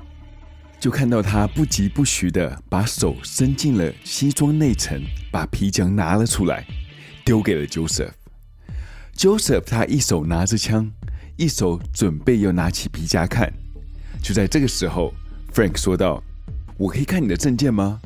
[0.81, 4.99] 就看到他不疾不徐的把手伸进了西装内层，
[5.31, 6.67] 把皮夹拿了出来，
[7.27, 8.13] 丢给了 Joseph。
[9.17, 10.89] Joseph 他一手拿着枪，
[11.37, 13.53] 一手准备要拿起皮夹看。
[14.23, 15.13] 就在这个时候
[15.53, 16.23] ，Frank 说道。
[16.79, 17.99] 我可以看你的证件吗？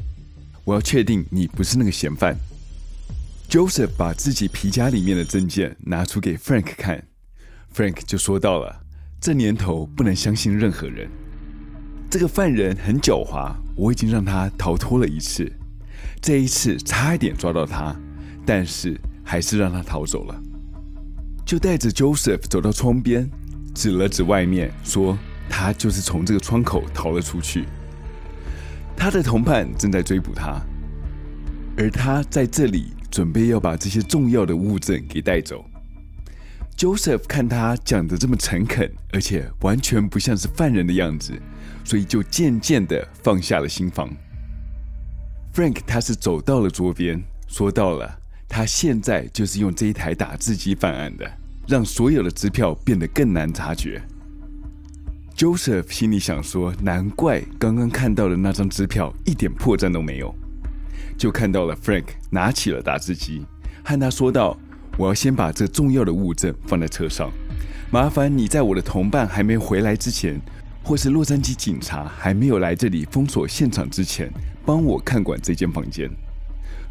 [0.65, 2.37] 我要确定你不是那个嫌犯。
[3.49, 7.05] Joseph 把自己皮夹里面的证件拿出给 Frank 看
[7.75, 8.85] ，Frank 就说到了
[9.21, 11.11] ：“这年头不能相信任何人，
[12.09, 15.53] 这个犯人很狡猾，我已经让他逃脱了一次，
[16.23, 17.97] 这一次差一点抓到他，
[18.47, 18.97] 但是
[19.31, 20.43] 还是让他逃走了。”
[21.47, 23.31] 就带着 Joseph 走到窗边，
[23.75, 25.17] 指了指外面，说
[25.49, 27.67] ：“他就是从这个窗口逃了出去。”
[28.97, 30.61] 他的同伴正在追捕他，
[31.77, 35.65] 而他在这里准备要把这些重要的物证给带走。
[36.77, 41.33] Joseph 看他讲得这么诚恳，而且完全不像是犯人的样子，
[41.85, 44.09] 所以就渐渐的放下了心防。
[45.55, 48.20] Frank 他是走到了桌边，说到了
[48.53, 51.25] 他现在就是用这一台打字机犯案的，
[51.69, 54.03] 让所有的支票变得更难察觉。
[55.37, 60.35] Joseph 心里想说：“难怪刚刚看到的那张支票一点破绽都没有。”
[61.17, 63.47] 就看到了 Frank 拿起了打字机，
[63.85, 64.59] 和他说道
[64.99, 67.31] ：“我要先把这重要的物证放在车上，
[67.93, 70.39] 麻烦你在我的同伴还没回来之前，
[70.83, 74.29] 或是洛杉矶警察还没有来这里封锁现场之前，
[74.67, 76.11] 帮我看管这间房间。”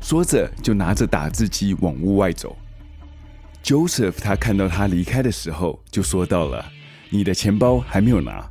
[0.01, 2.57] 说着，就拿着打字机往屋外走。
[3.63, 6.65] Joseph 他看到他离开的时候，就说到了。
[7.11, 8.49] 你的钱包还没有拿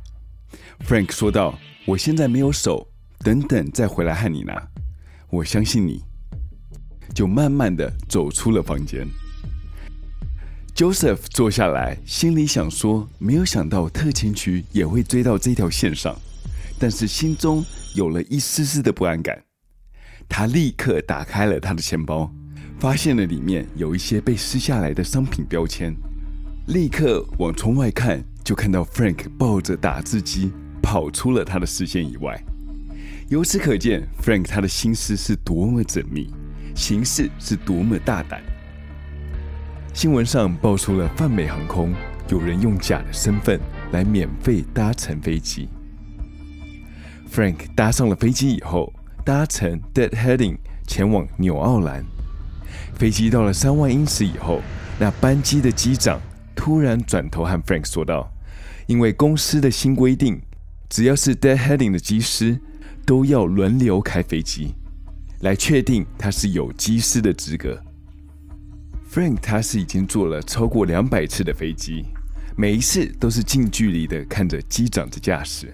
[0.85, 1.57] ，Frank 说道
[1.87, 2.87] ：“我现在没有手，
[3.19, 4.67] 等等再回来和你拿。
[5.29, 6.03] 我相信你。”
[7.15, 9.07] 就慢慢的走出了房间。
[10.75, 16.15] Joseph 坐下来，心里想说：“没有想到特勤局也会追到这条线上，
[16.77, 19.43] 但是心中有了一丝丝的不安感。”
[20.29, 22.31] 他立刻打开了他的钱包，
[22.79, 25.93] 发现了里面有一些被撕下来的商品标签，
[26.67, 28.23] 立刻往窗外看。
[28.41, 32.41] 就看到 Frank 抱着打字机跑出了他的视线以外，
[33.27, 36.33] 由此可见，Frank 他的心思是多么缜密，
[36.75, 38.41] 行事是多么大胆。
[39.93, 41.93] 新闻上爆出了泛美航空
[42.29, 43.59] 有人用假的身份
[43.91, 45.69] 来免费搭乘飞机。
[47.31, 48.91] Frank 搭上了飞机以后，
[49.29, 52.03] 搭乘 Deadheading 前往纽奥兰。
[52.95, 54.59] 飞机到了三万英尺以后，
[54.97, 56.19] 那班机的机长
[56.55, 58.27] 突然转头和 Frank 说道。
[58.87, 60.41] 因为公司的新规定，
[60.89, 62.59] 只要是 deadheading 的机师，
[63.05, 64.73] 都要轮流开飞机，
[65.41, 67.79] 来确定他是有机师的资格。
[69.13, 72.03] Frank 他是已经坐了超过两百次的飞机，
[72.57, 75.71] 每一次都是近距离的看着机长的驾驶，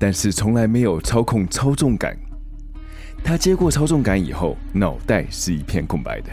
[0.00, 2.18] 但是从来没有操控操纵杆。
[3.24, 6.30] 他接过操纵杆以后，脑袋是一片空白的。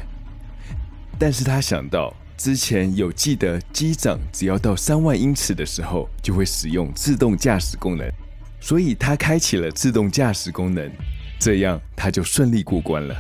[1.18, 2.14] 但是他想到。
[2.40, 8.10] 之前有记得，机长只要到三万英尺的时候，就会使用自动驾驶功能，
[8.62, 10.90] 所以他开启了自动驾驶功能，
[11.38, 13.14] 这样他就顺利过关了。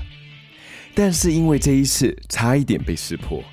[0.95, 3.43] 但是因为这一次差一点被识破，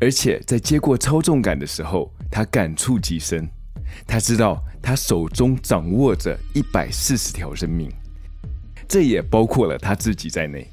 [0.00, 3.46] 而且在接过操纵杆的时候，他感触极深，
[4.06, 7.92] 他知道他手中掌握着一百四十条生命，
[8.88, 10.66] 这也包括了他自己在内。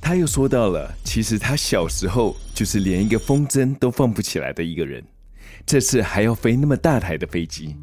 [0.00, 5.04] 他又说到了，其实他小时候就是连一个风筝都放不起来的一个人，
[5.66, 7.76] 这次还要飞那么大台的飞机，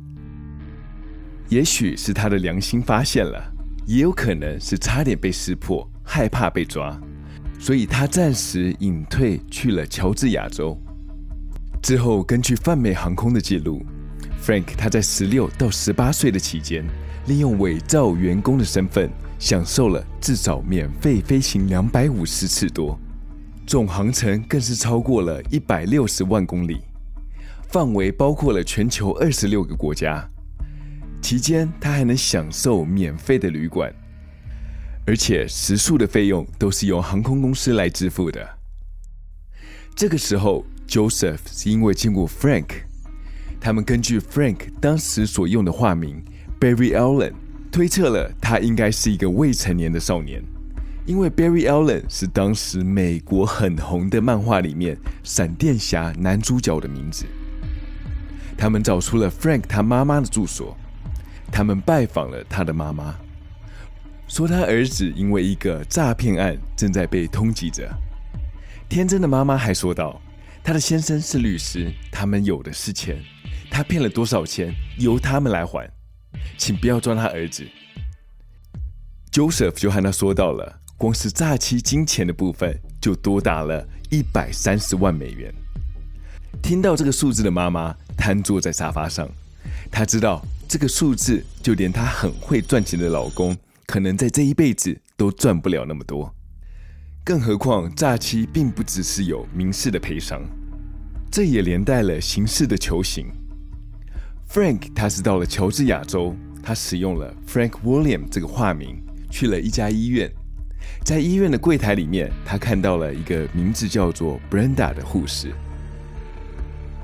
[1.50, 3.54] 也许是他的良心发现了，
[3.86, 7.00] 也有可能是差点被识破，害怕被抓，
[7.60, 10.76] 所以他暂时隐退去了乔治亚州。
[11.84, 13.86] 之后，根据泛美航空的记录
[14.44, 16.84] ，Frank 他在十六到十八岁的期间，
[17.28, 19.10] 利用伪造员工的身份。
[19.38, 22.98] 享受了至少免费飞行两百五十次多，
[23.68, 26.80] 总航程更是超过了一百六十万公里，
[27.70, 30.26] 范围包括了全球二十六个国家。
[31.22, 33.94] 期间他还能享受免费的旅馆，
[35.06, 38.58] 而且食宿的费用都是由航空公司来支付的。
[39.98, 42.70] 这个时候，Joseph 是因为见过 Frank，
[43.60, 46.24] 他们根据 Frank 当时所用的化名
[46.60, 47.34] Barry Allen
[47.72, 50.42] 推测了他应该是一个未成年的少年，
[51.06, 57.26] 因为 Barry Allen 是当时美国很红的漫画里面闪电侠男主角的名字。
[58.58, 60.78] 他们找出了 Frank 他妈妈的住所，
[61.52, 63.14] 他们拜访了他的妈妈，
[64.28, 67.94] 说他儿子因为一个诈骗案正在被通缉着。
[68.88, 70.22] 天真的妈妈还说道
[70.64, 73.18] ：“他的先生是律师，他们有的是钱。
[73.70, 75.90] 他骗了多少钱，由他们来还，
[76.58, 77.66] 请不要抓他儿子。”
[79.32, 85.54] Joseph 就和他说到了，光是诈欺金钱的部分就多达了一百三十万美元。
[86.64, 89.30] 听到这个数字的妈妈瘫坐在沙发上，
[89.92, 93.56] 她知道这个数字就连她很会赚钱的老公，
[93.86, 96.34] 可能在这一辈子都赚不了那么多。
[97.26, 100.42] 更何况，诈欺并不只是有民事的赔偿，
[101.30, 103.28] 这也连带了刑事的求刑。
[104.50, 110.32] Frank 他是到了乔治亚州，他使用了 Frank William 这个化名，去了一家医院，
[111.04, 115.54] 在医院的柜台里面，他看到了一个名字叫做 Brenda 的护士，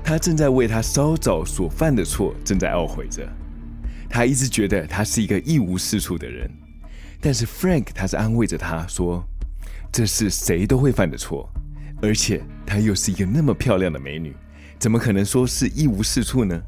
[0.02, 3.28] 他正在为他稍早所犯的错正在懊悔着。
[4.08, 6.50] 他一直觉得他是一个一无是处的人，
[7.20, 9.22] 但是 Frank 他是安慰着他说。
[9.90, 11.46] 这是谁都会犯的错，
[12.00, 14.34] 而且她又是一个那么漂亮的美女，
[14.78, 16.58] 怎么可能说是一无是处呢？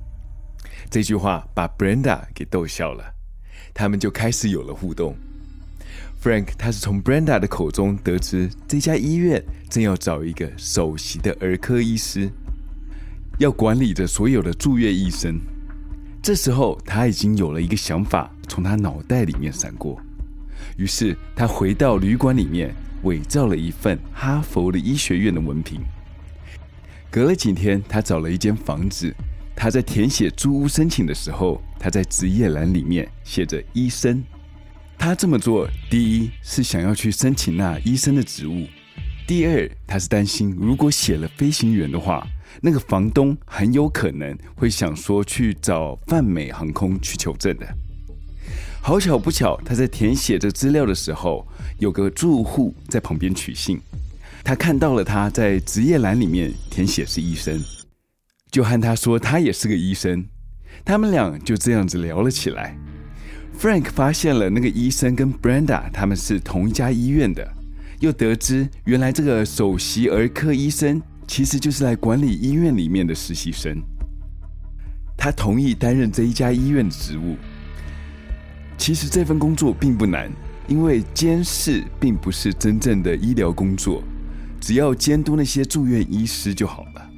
[0.90, 3.14] 这句话把 Brenda 给逗笑了，
[3.72, 5.16] 他们就开始有了互动。
[6.22, 12.30] Frank 他是从 Brenda 的口中得知这家医院正要找一个首席的儿科医师，
[13.38, 15.38] 要管理着所有的住院医生。
[16.22, 20.00] 这时候他已经有了一个想法从他脑袋里面闪过，
[20.76, 22.74] 于是他回到旅馆里面。
[23.04, 25.78] 伪造了一份哈佛的医学院的文凭。
[27.10, 29.14] 隔了几天，他找了一间房子。
[29.56, 34.22] 他在填写租屋申请的时候，他在职业栏里面写着“医生”。
[34.98, 38.66] 他这么做，第一是想要去申请那医生的职务；
[39.26, 42.26] 第二，他是担心如果写了飞行员的话，
[42.60, 47.66] 那个房东很有可能会想说去找泛美航空去求证的。
[48.80, 51.46] 好巧不巧，他在填写这资料的时候，
[51.78, 53.80] 有个住户在旁边取信，
[54.44, 57.60] 他看到了他在职业栏里面填写是医生，
[58.54, 60.26] 就和他说他也是个医生，
[60.84, 62.78] 他们俩就这样子聊了起来。
[63.58, 67.52] Frank 发现了那个医生跟 Brenda 他们是同一家医院的，
[67.98, 73.82] 又得知原来这个首席儿科医生其实就是来管理医院里面的实习生，
[75.16, 77.34] 他同意担任这一家医院的职务。
[78.78, 80.30] 其实这份工作并不难，
[80.68, 84.00] 因为监视并不是真正的医疗工作，
[84.60, 87.10] 只要监督那些住院医师就好了。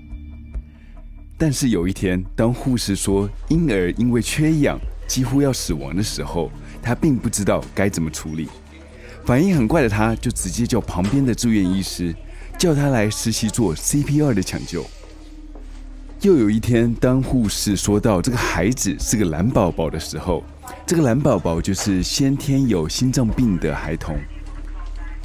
[1.38, 6.50] 但是有一天，当护士说婴儿因为缺氧几乎要死亡的时候，
[6.82, 8.48] 他并不知道该怎么处理。
[9.24, 12.14] 反应很快的他，就直接叫旁边的住院医师
[12.58, 14.86] 叫他来实习做 CPR 的抢救。
[16.22, 20.42] 又有一天，当护士说到这个孩子是个蓝宝宝的时候，
[20.86, 24.16] 这个蓝宝宝就是先天有心脏病的孩童。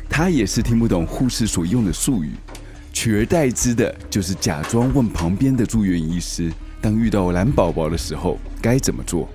[0.10, 2.34] 他也是听不懂护士所用的术语，
[2.94, 9.28] 取而代之的就是假装问旁边的住院医师，当遇到蓝宝宝的时候该怎么做。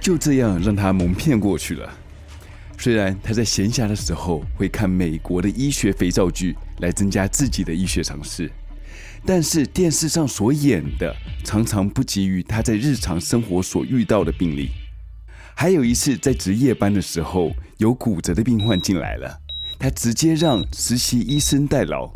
[0.00, 1.92] 就这样让他蒙骗过去了。
[2.78, 8.50] 虽然他在闲暇的时候会看美国的医学肥皂剧来增加自己的医学常识。
[9.26, 14.68] 但是电视上所演的常常不及于他在日常生活所遇到的病例。
[15.56, 19.40] 还有一次在值夜班的时候，有骨折的病患进来了，
[19.76, 22.08] 他直接让实习医生代劳。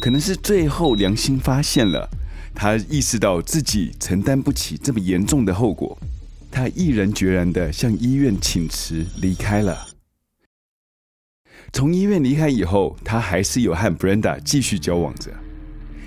[0.00, 2.08] 可能是最后良心发现了，
[2.54, 5.98] 他意识到自己承担不起这么严重的后果，
[6.50, 9.88] 他毅然决然地向医院请辞离开了。
[11.72, 15.32] 从医院离开以后，他还是有和 Brenda 继续交往着。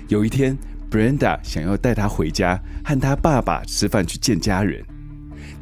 [0.08, 0.56] 有一天
[0.90, 4.82] ，Brenda 想要带他回家，和他爸爸吃饭去见家人。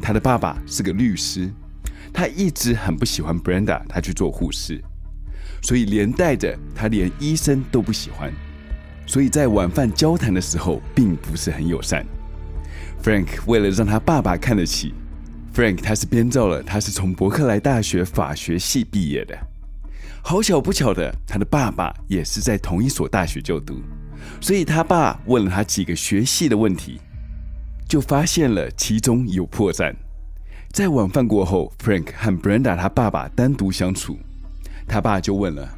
[0.01, 1.51] 他的爸爸是个律师，
[2.13, 4.81] 他一直很不喜欢 Brenda，他去做护士，
[5.67, 8.33] 所以连带着他连医生都不喜欢，
[9.05, 12.07] 所以在晚饭交谈的时候并不是很友善。
[13.03, 14.95] Frank 为了让他爸爸看得起
[15.53, 19.37] ，Frank 他是编造了他是从伯克莱大学法学系毕业的。
[20.23, 23.83] 好巧不巧的，他的爸爸也是在同一所大学就读。
[24.41, 27.01] 所以他爸问了他几个学系的问题，
[27.89, 29.93] 就发现了其中有破绽。
[30.71, 34.17] 在晚饭过后，Frank 和 Brenda 他爸爸单独相处，
[34.87, 35.69] 他爸就问了：“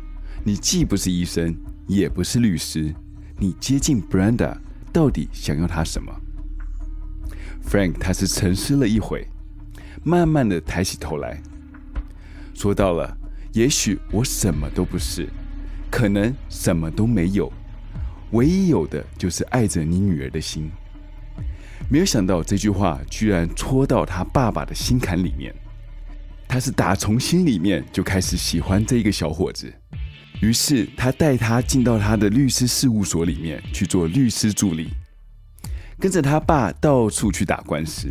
[0.44, 1.56] 你既不是医生，
[1.86, 2.94] 也不是律师，
[3.38, 4.56] 你接近 Brenda
[4.92, 6.12] 到底想要他什么
[7.68, 9.26] ？”，Frank 他是沉思了一会，
[10.04, 11.40] 慢慢的抬起头来，
[12.54, 13.16] 说到了
[13.54, 15.28] ：“也许我什么都不是，
[15.90, 17.52] 可能什么都没有，
[18.32, 20.70] 唯一有的就是爱着你女儿的心。”
[21.90, 25.54] 没有想到这句话居然戳到他爸爸的心坎里面，
[26.48, 29.72] 他是打从心里面就开始喜欢这个小伙子。
[30.40, 34.88] 于是他带他进到他的律师事务所里面去做律师助理，
[35.98, 38.08] 跟着他爸到处去打官司。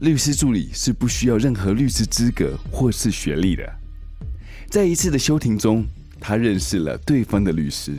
[0.00, 3.66] 律师助理是不需要任何律师资格或是学历的。
[4.68, 5.86] 在一次的休庭中，
[6.20, 7.92] 他认识了对方的律师。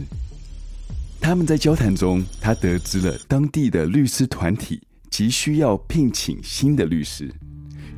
[1.20, 7.34] 他们在交谈中，他得知了当地的律师团体急需要聘请新的律师，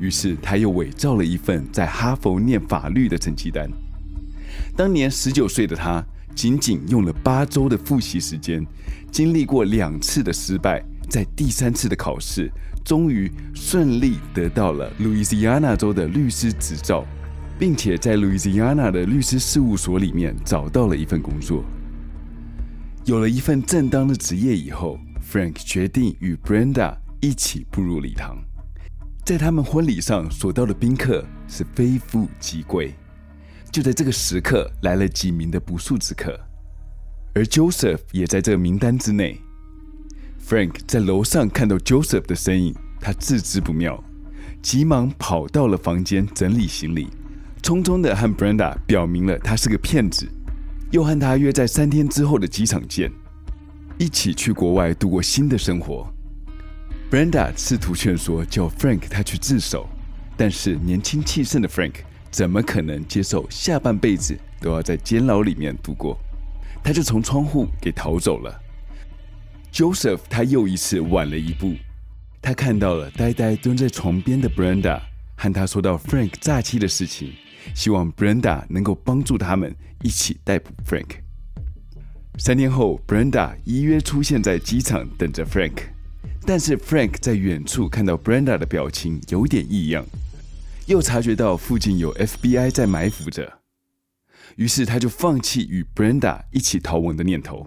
[0.00, 3.70] 于是他又伪造了一份在哈佛念法律的成绩单。
[4.76, 6.02] 当年十九岁的他，
[6.34, 8.66] 仅仅用了八周的复习时间，
[9.12, 12.50] 经历过两次的失败，在第三次的考试，
[12.84, 17.04] 终于顺利得到了路易斯安那州的律师执照，
[17.58, 21.62] 并且在路易斯安那的律师事务所里面找到了一份工作。
[23.04, 24.98] 有了一份正当的职业以后
[25.30, 28.38] ，Frank 决定与 Brenda 一起步入礼堂。
[29.30, 32.92] 在他们婚礼上所到的宾客是非富即贵。
[33.70, 36.36] 就在这个时刻，来了几名的不速之客，
[37.32, 39.40] 而 Joseph 也在这个名单之内。
[40.44, 44.02] Frank 在楼上看到 Joseph 的身影，他自知不妙，
[44.60, 47.06] 急忙跑到了房间整理行李，
[47.62, 50.26] 匆匆的和 Brenda 表明了他是个骗子，
[50.90, 53.12] 又和他约在三天之后的机场见，
[53.96, 56.12] 一起去国外度过新的生活。
[57.10, 59.88] Brenda 试图劝说叫 Frank 他去自首，
[60.36, 61.94] 但是年轻气盛的 Frank。
[62.30, 66.16] 怎么可能接受下半辈子都要在监牢里面度过？
[66.84, 68.62] 他就从窗户给逃走了。
[69.72, 71.74] Joseph 他又一次晚了一步，
[72.40, 75.00] 他看到了呆呆蹲在床边的 Brenda，
[75.34, 77.32] 和他说到 Frank 诈欺的事情，
[77.74, 81.16] 希望 Brenda 能够帮助他们一起逮捕 Frank。
[82.38, 85.74] 三天后，Brenda 依约出现在机场等着 Frank，
[86.46, 90.04] 但是 Frank 在远处看到 Brenda 的表情有点异样。
[90.86, 93.60] 又察觉到附近有 FBI 在埋伏着，
[94.56, 97.64] 于是他就放弃与 Brenda 一起逃亡的念头。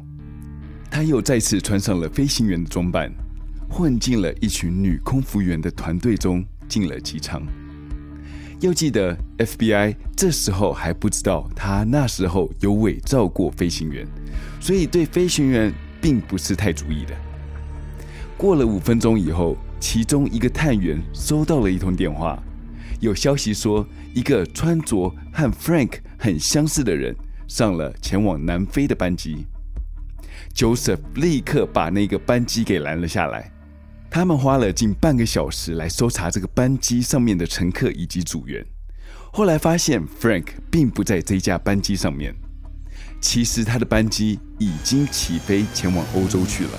[0.92, 3.14] 他又再次穿上了飞行员的装扮，
[3.70, 7.42] 混进了一群女空服员的团队中，进了机舱。
[8.60, 14.06] 要记得，FBI 这时候还不知道他那时候有伪造过飞行员，
[14.60, 17.16] 所以对飞行员并不是太注意的。
[18.44, 22.38] 过了五分钟以后，其中一个探员收到了一通电话。
[23.00, 27.16] 有消息说，一个穿着和 Frank 很相似的人
[27.48, 29.46] 上了前往南非的班机。
[30.54, 33.50] Joseph 立刻把那个班机给拦了下来。
[34.12, 38.62] 他们花了近半个小时来搜查这个班机上面的乘客以及组员。
[39.32, 42.36] 后来发现 Frank 并不在这架班机上面。
[43.22, 46.72] 其实他的班机已经起飞前往欧洲去了。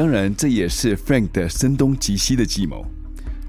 [0.00, 2.86] 当然，这也是 Frank 的声东击西的计谋。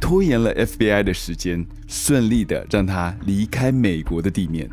[0.02, 4.70] 拖延了 FBI 的时间，顺利的让他离开美国的地面。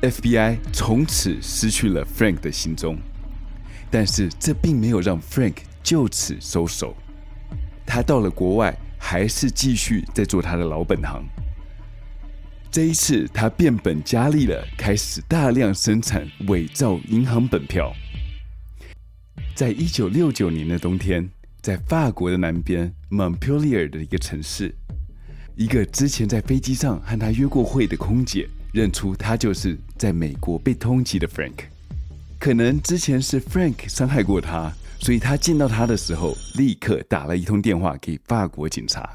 [0.00, 2.96] FBI 从此失去了 Frank 的行踪，
[3.90, 6.94] 但是这并没有让 Frank 就此收手。
[7.84, 11.24] 他到了国外，还是继续在做他的老本行。
[12.70, 17.92] 这一次，他变本加厉了，开始大量生产伪造银行本票。
[19.54, 21.28] 在一九六九年的冬天。
[21.62, 24.74] 在法国的南边 Montpellier 的一个城市，
[25.56, 31.54] 一个之前在飞机上和他约过会的空姐认出他就是在美国被通缉的 Frank。
[32.38, 39.08] 可能之前是 Frank 伤害过他，所以他见到他的时候立刻打了一通电话给法国警察。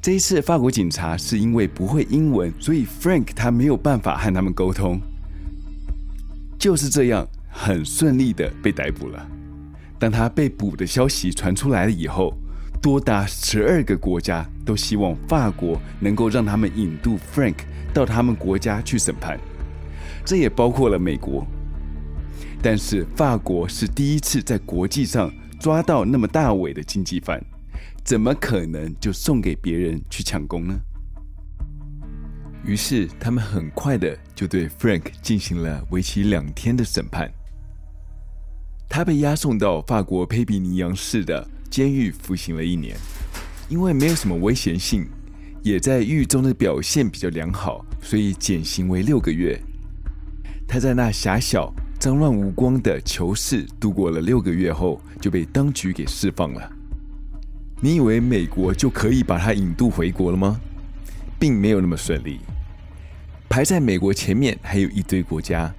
[0.00, 5.00] 这一次法国警察是因为不会英文，所以 Frank 他没有办法和他们沟通，
[6.58, 9.28] 就是这样很顺利的被逮捕了。
[10.02, 12.36] 当他被捕的消息传出来了以后，
[12.80, 17.54] 多达十二个国家都希望法国能够让他们引渡 Frank
[17.94, 19.38] 到他们国家去审判，
[20.24, 21.46] 这也包括了美国。
[22.60, 27.40] 但是法国是第一次在国际上抓到那么大尾的经济犯，
[28.02, 30.76] 怎么可能就送给别人去抢功呢？
[32.64, 37.32] 于是他们很快的就对 Frank 进行了为期两天的审判。
[38.94, 42.94] 他被押送到法国佩比尼扬市的监狱服刑了一年，
[43.70, 45.06] 因为没有什么危险性，
[45.62, 49.58] 也在狱中的表现比较良好，所以减刑为六个月。
[50.68, 56.70] 他在那狭小、脏乱无光的囚室度过了六个月后，就被当局给释放了。
[57.80, 60.60] 你以为美国就可以把他引渡回国了吗？
[61.40, 62.40] 并没有那么顺利。
[63.48, 65.74] 排在美国前面还有一堆国家，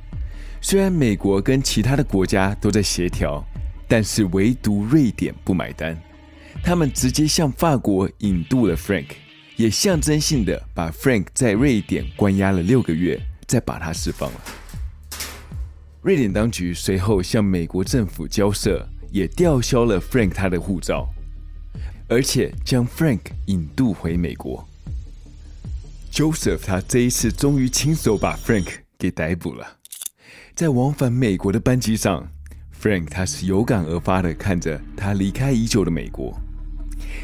[0.66, 3.46] 虽然美国跟其他的国家都在协调，
[3.86, 6.02] 但是唯独瑞典不买单。
[6.64, 9.08] 他们直接向法国引渡了 Frank，
[9.58, 14.42] 也象征性的把 Frank 在瑞典关押了六个月，再把他释放了。
[16.02, 21.10] 瑞典当局随后向美国政府交涉，也吊销了 Frank 他的护照，
[22.08, 24.66] 而且将 Frank 引渡回美国。
[26.10, 29.80] Joseph 他这一次终于亲手把 Frank 给逮捕了。
[30.56, 32.28] 在往返美国的班机上
[32.80, 36.32] ，Frank 他是有感而发的看着他离开已久的美国。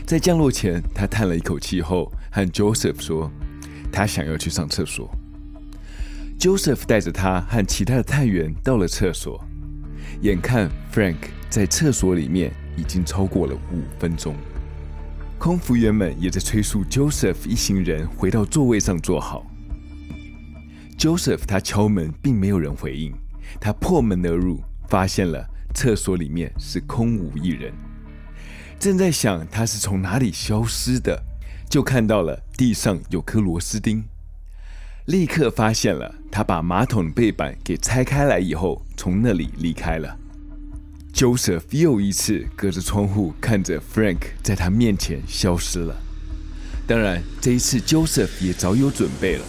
[0.03, 3.31] 在降落前，他叹了一口气后，和 Joseph 说
[3.93, 5.07] ：“他想要去上厕所。”
[6.39, 9.39] Joseph 带着他和其他的探员到了厕所，
[10.21, 11.17] 眼看 Frank
[11.51, 14.33] 在厕所里面已经超过了五分钟，
[15.37, 19.45] 空服员们也在催促 Joseph 一行人回到座位上坐好。
[20.99, 23.13] Joseph 他敲门，并没有人回应，
[23.57, 27.71] 他破门而入，发现了厕所里面是空无一人，
[28.77, 31.23] 正在想他是从哪里消失的，
[31.69, 34.03] 就看到了地上有颗螺丝钉。
[35.05, 40.17] 立刻发现了，他把马桶背板给拆开来以后，从那里离开了。
[41.13, 45.95] Joseph 又一次隔着窗户看着 Frank 在他面前消失了。
[46.85, 49.45] 当然，这一次 Joseph 也早有准备了，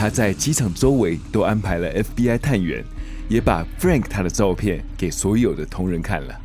[0.00, 2.82] 他在机场周围都安排了 FBI 探员，
[3.28, 6.40] 也把 Frank 他的照片给所有的同仁看了。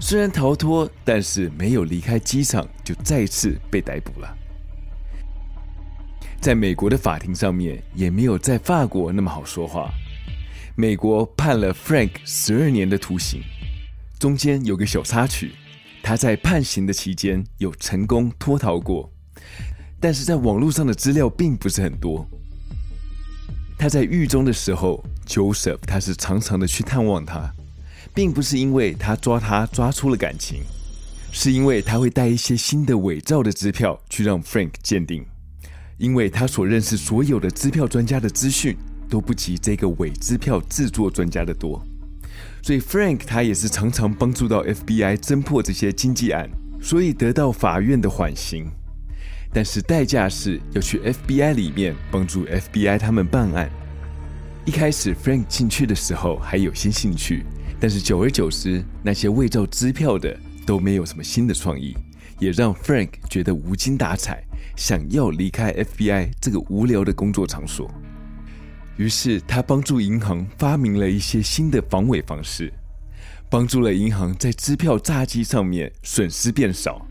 [0.00, 4.36] 虽然逃脱，但是没有离开机场，就再次被逮捕了。
[6.40, 9.88] 在美国的法庭上面，也没有在法国那么好说话。
[10.74, 13.40] 美国判了 Frank 十二年的徒刑，
[14.18, 15.52] 中间有个小插曲，
[16.02, 19.08] 他在判刑的期间有成功脱逃过，
[20.00, 22.28] 但是在网络上的资料并不是很多。
[23.84, 27.52] 他在狱中的时候，Joseph 他是常常的去探望他，
[28.14, 30.62] 并不是因为他抓他抓出了感情，
[31.30, 35.26] 是因为他会带一些新的伪造的支票去让 Frank 鉴定。
[35.98, 38.74] 因为他所认识所有的支票专家的资讯
[39.10, 41.84] 都不及这个伪支票制作专家的多，
[42.62, 46.48] 所以 Frank 他也是常常帮助到 FBI 侦破这些经济案，
[46.80, 48.66] 所以得到法院的缓刑。
[49.54, 53.70] 但是代价是要去 FBI 里面帮助 FBI 他们办案。
[54.64, 57.44] 一开始 Frank 进去的时候还有些兴趣，
[57.78, 60.36] 但是久而久之，那些伪造支票的
[60.66, 61.96] 都没有什么新的创意，
[62.40, 64.42] 也让 Frank 觉得无精打采。
[64.76, 67.88] 想要离开 FBI 这个无聊的工作场所，
[68.96, 72.72] 于是他帮助银行发明了一些新的防伪方式，
[73.48, 77.06] 帮助了银行在支票诈欺上面损失变少。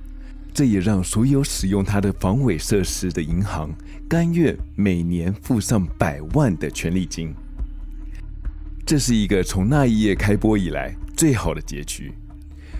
[0.54, 3.74] 这也让所有使用他的防伪设施的银行
[4.08, 7.34] 甘愿每年付上百万的权利金。
[8.86, 12.14] 这是一个从那一夜开播以来最好的结局。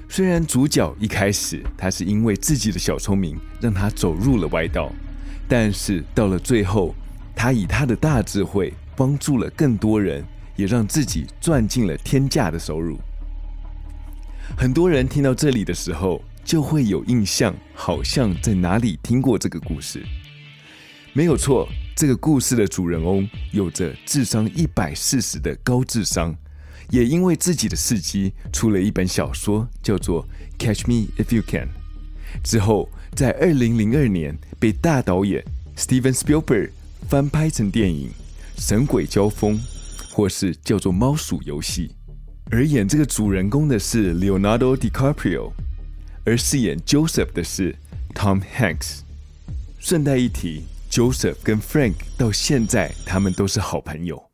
[0.08, 4.92] 虽然主角一开始他是因为自己的小聪明让他走入了歪道，
[5.48, 6.94] 但是到了最后，
[7.36, 10.24] 他以他的大智慧帮助了更多人，
[10.56, 13.00] 也让自己赚进了天价的收入。
[14.56, 20.04] 很多人听到这里的时候就会有印象，好像在哪里听过这个故事。
[21.14, 26.36] 没有错，这个故事的主人翁有着智商一百四十的高智商。
[26.90, 30.28] 也因为自己的事迹，出了一本小说，叫做
[30.64, 31.68] 《Catch Me If You Can》。
[32.44, 35.44] 之后，在二零零二年被大导演
[35.78, 36.72] Steven Spielberg
[37.08, 38.10] 翻拍成电影
[38.62, 39.58] 《神鬼交锋》，
[40.12, 41.88] 或是叫做《猫鼠游戏》。
[42.52, 45.52] 而演这个主人公的是 Leonardo DiCaprio，
[46.26, 47.76] 而饰演 Joseph 的是
[48.14, 49.00] Tom Hanks。
[49.80, 54.33] 顺带一提，Joseph 跟 Frank 到现在他们都是好朋友。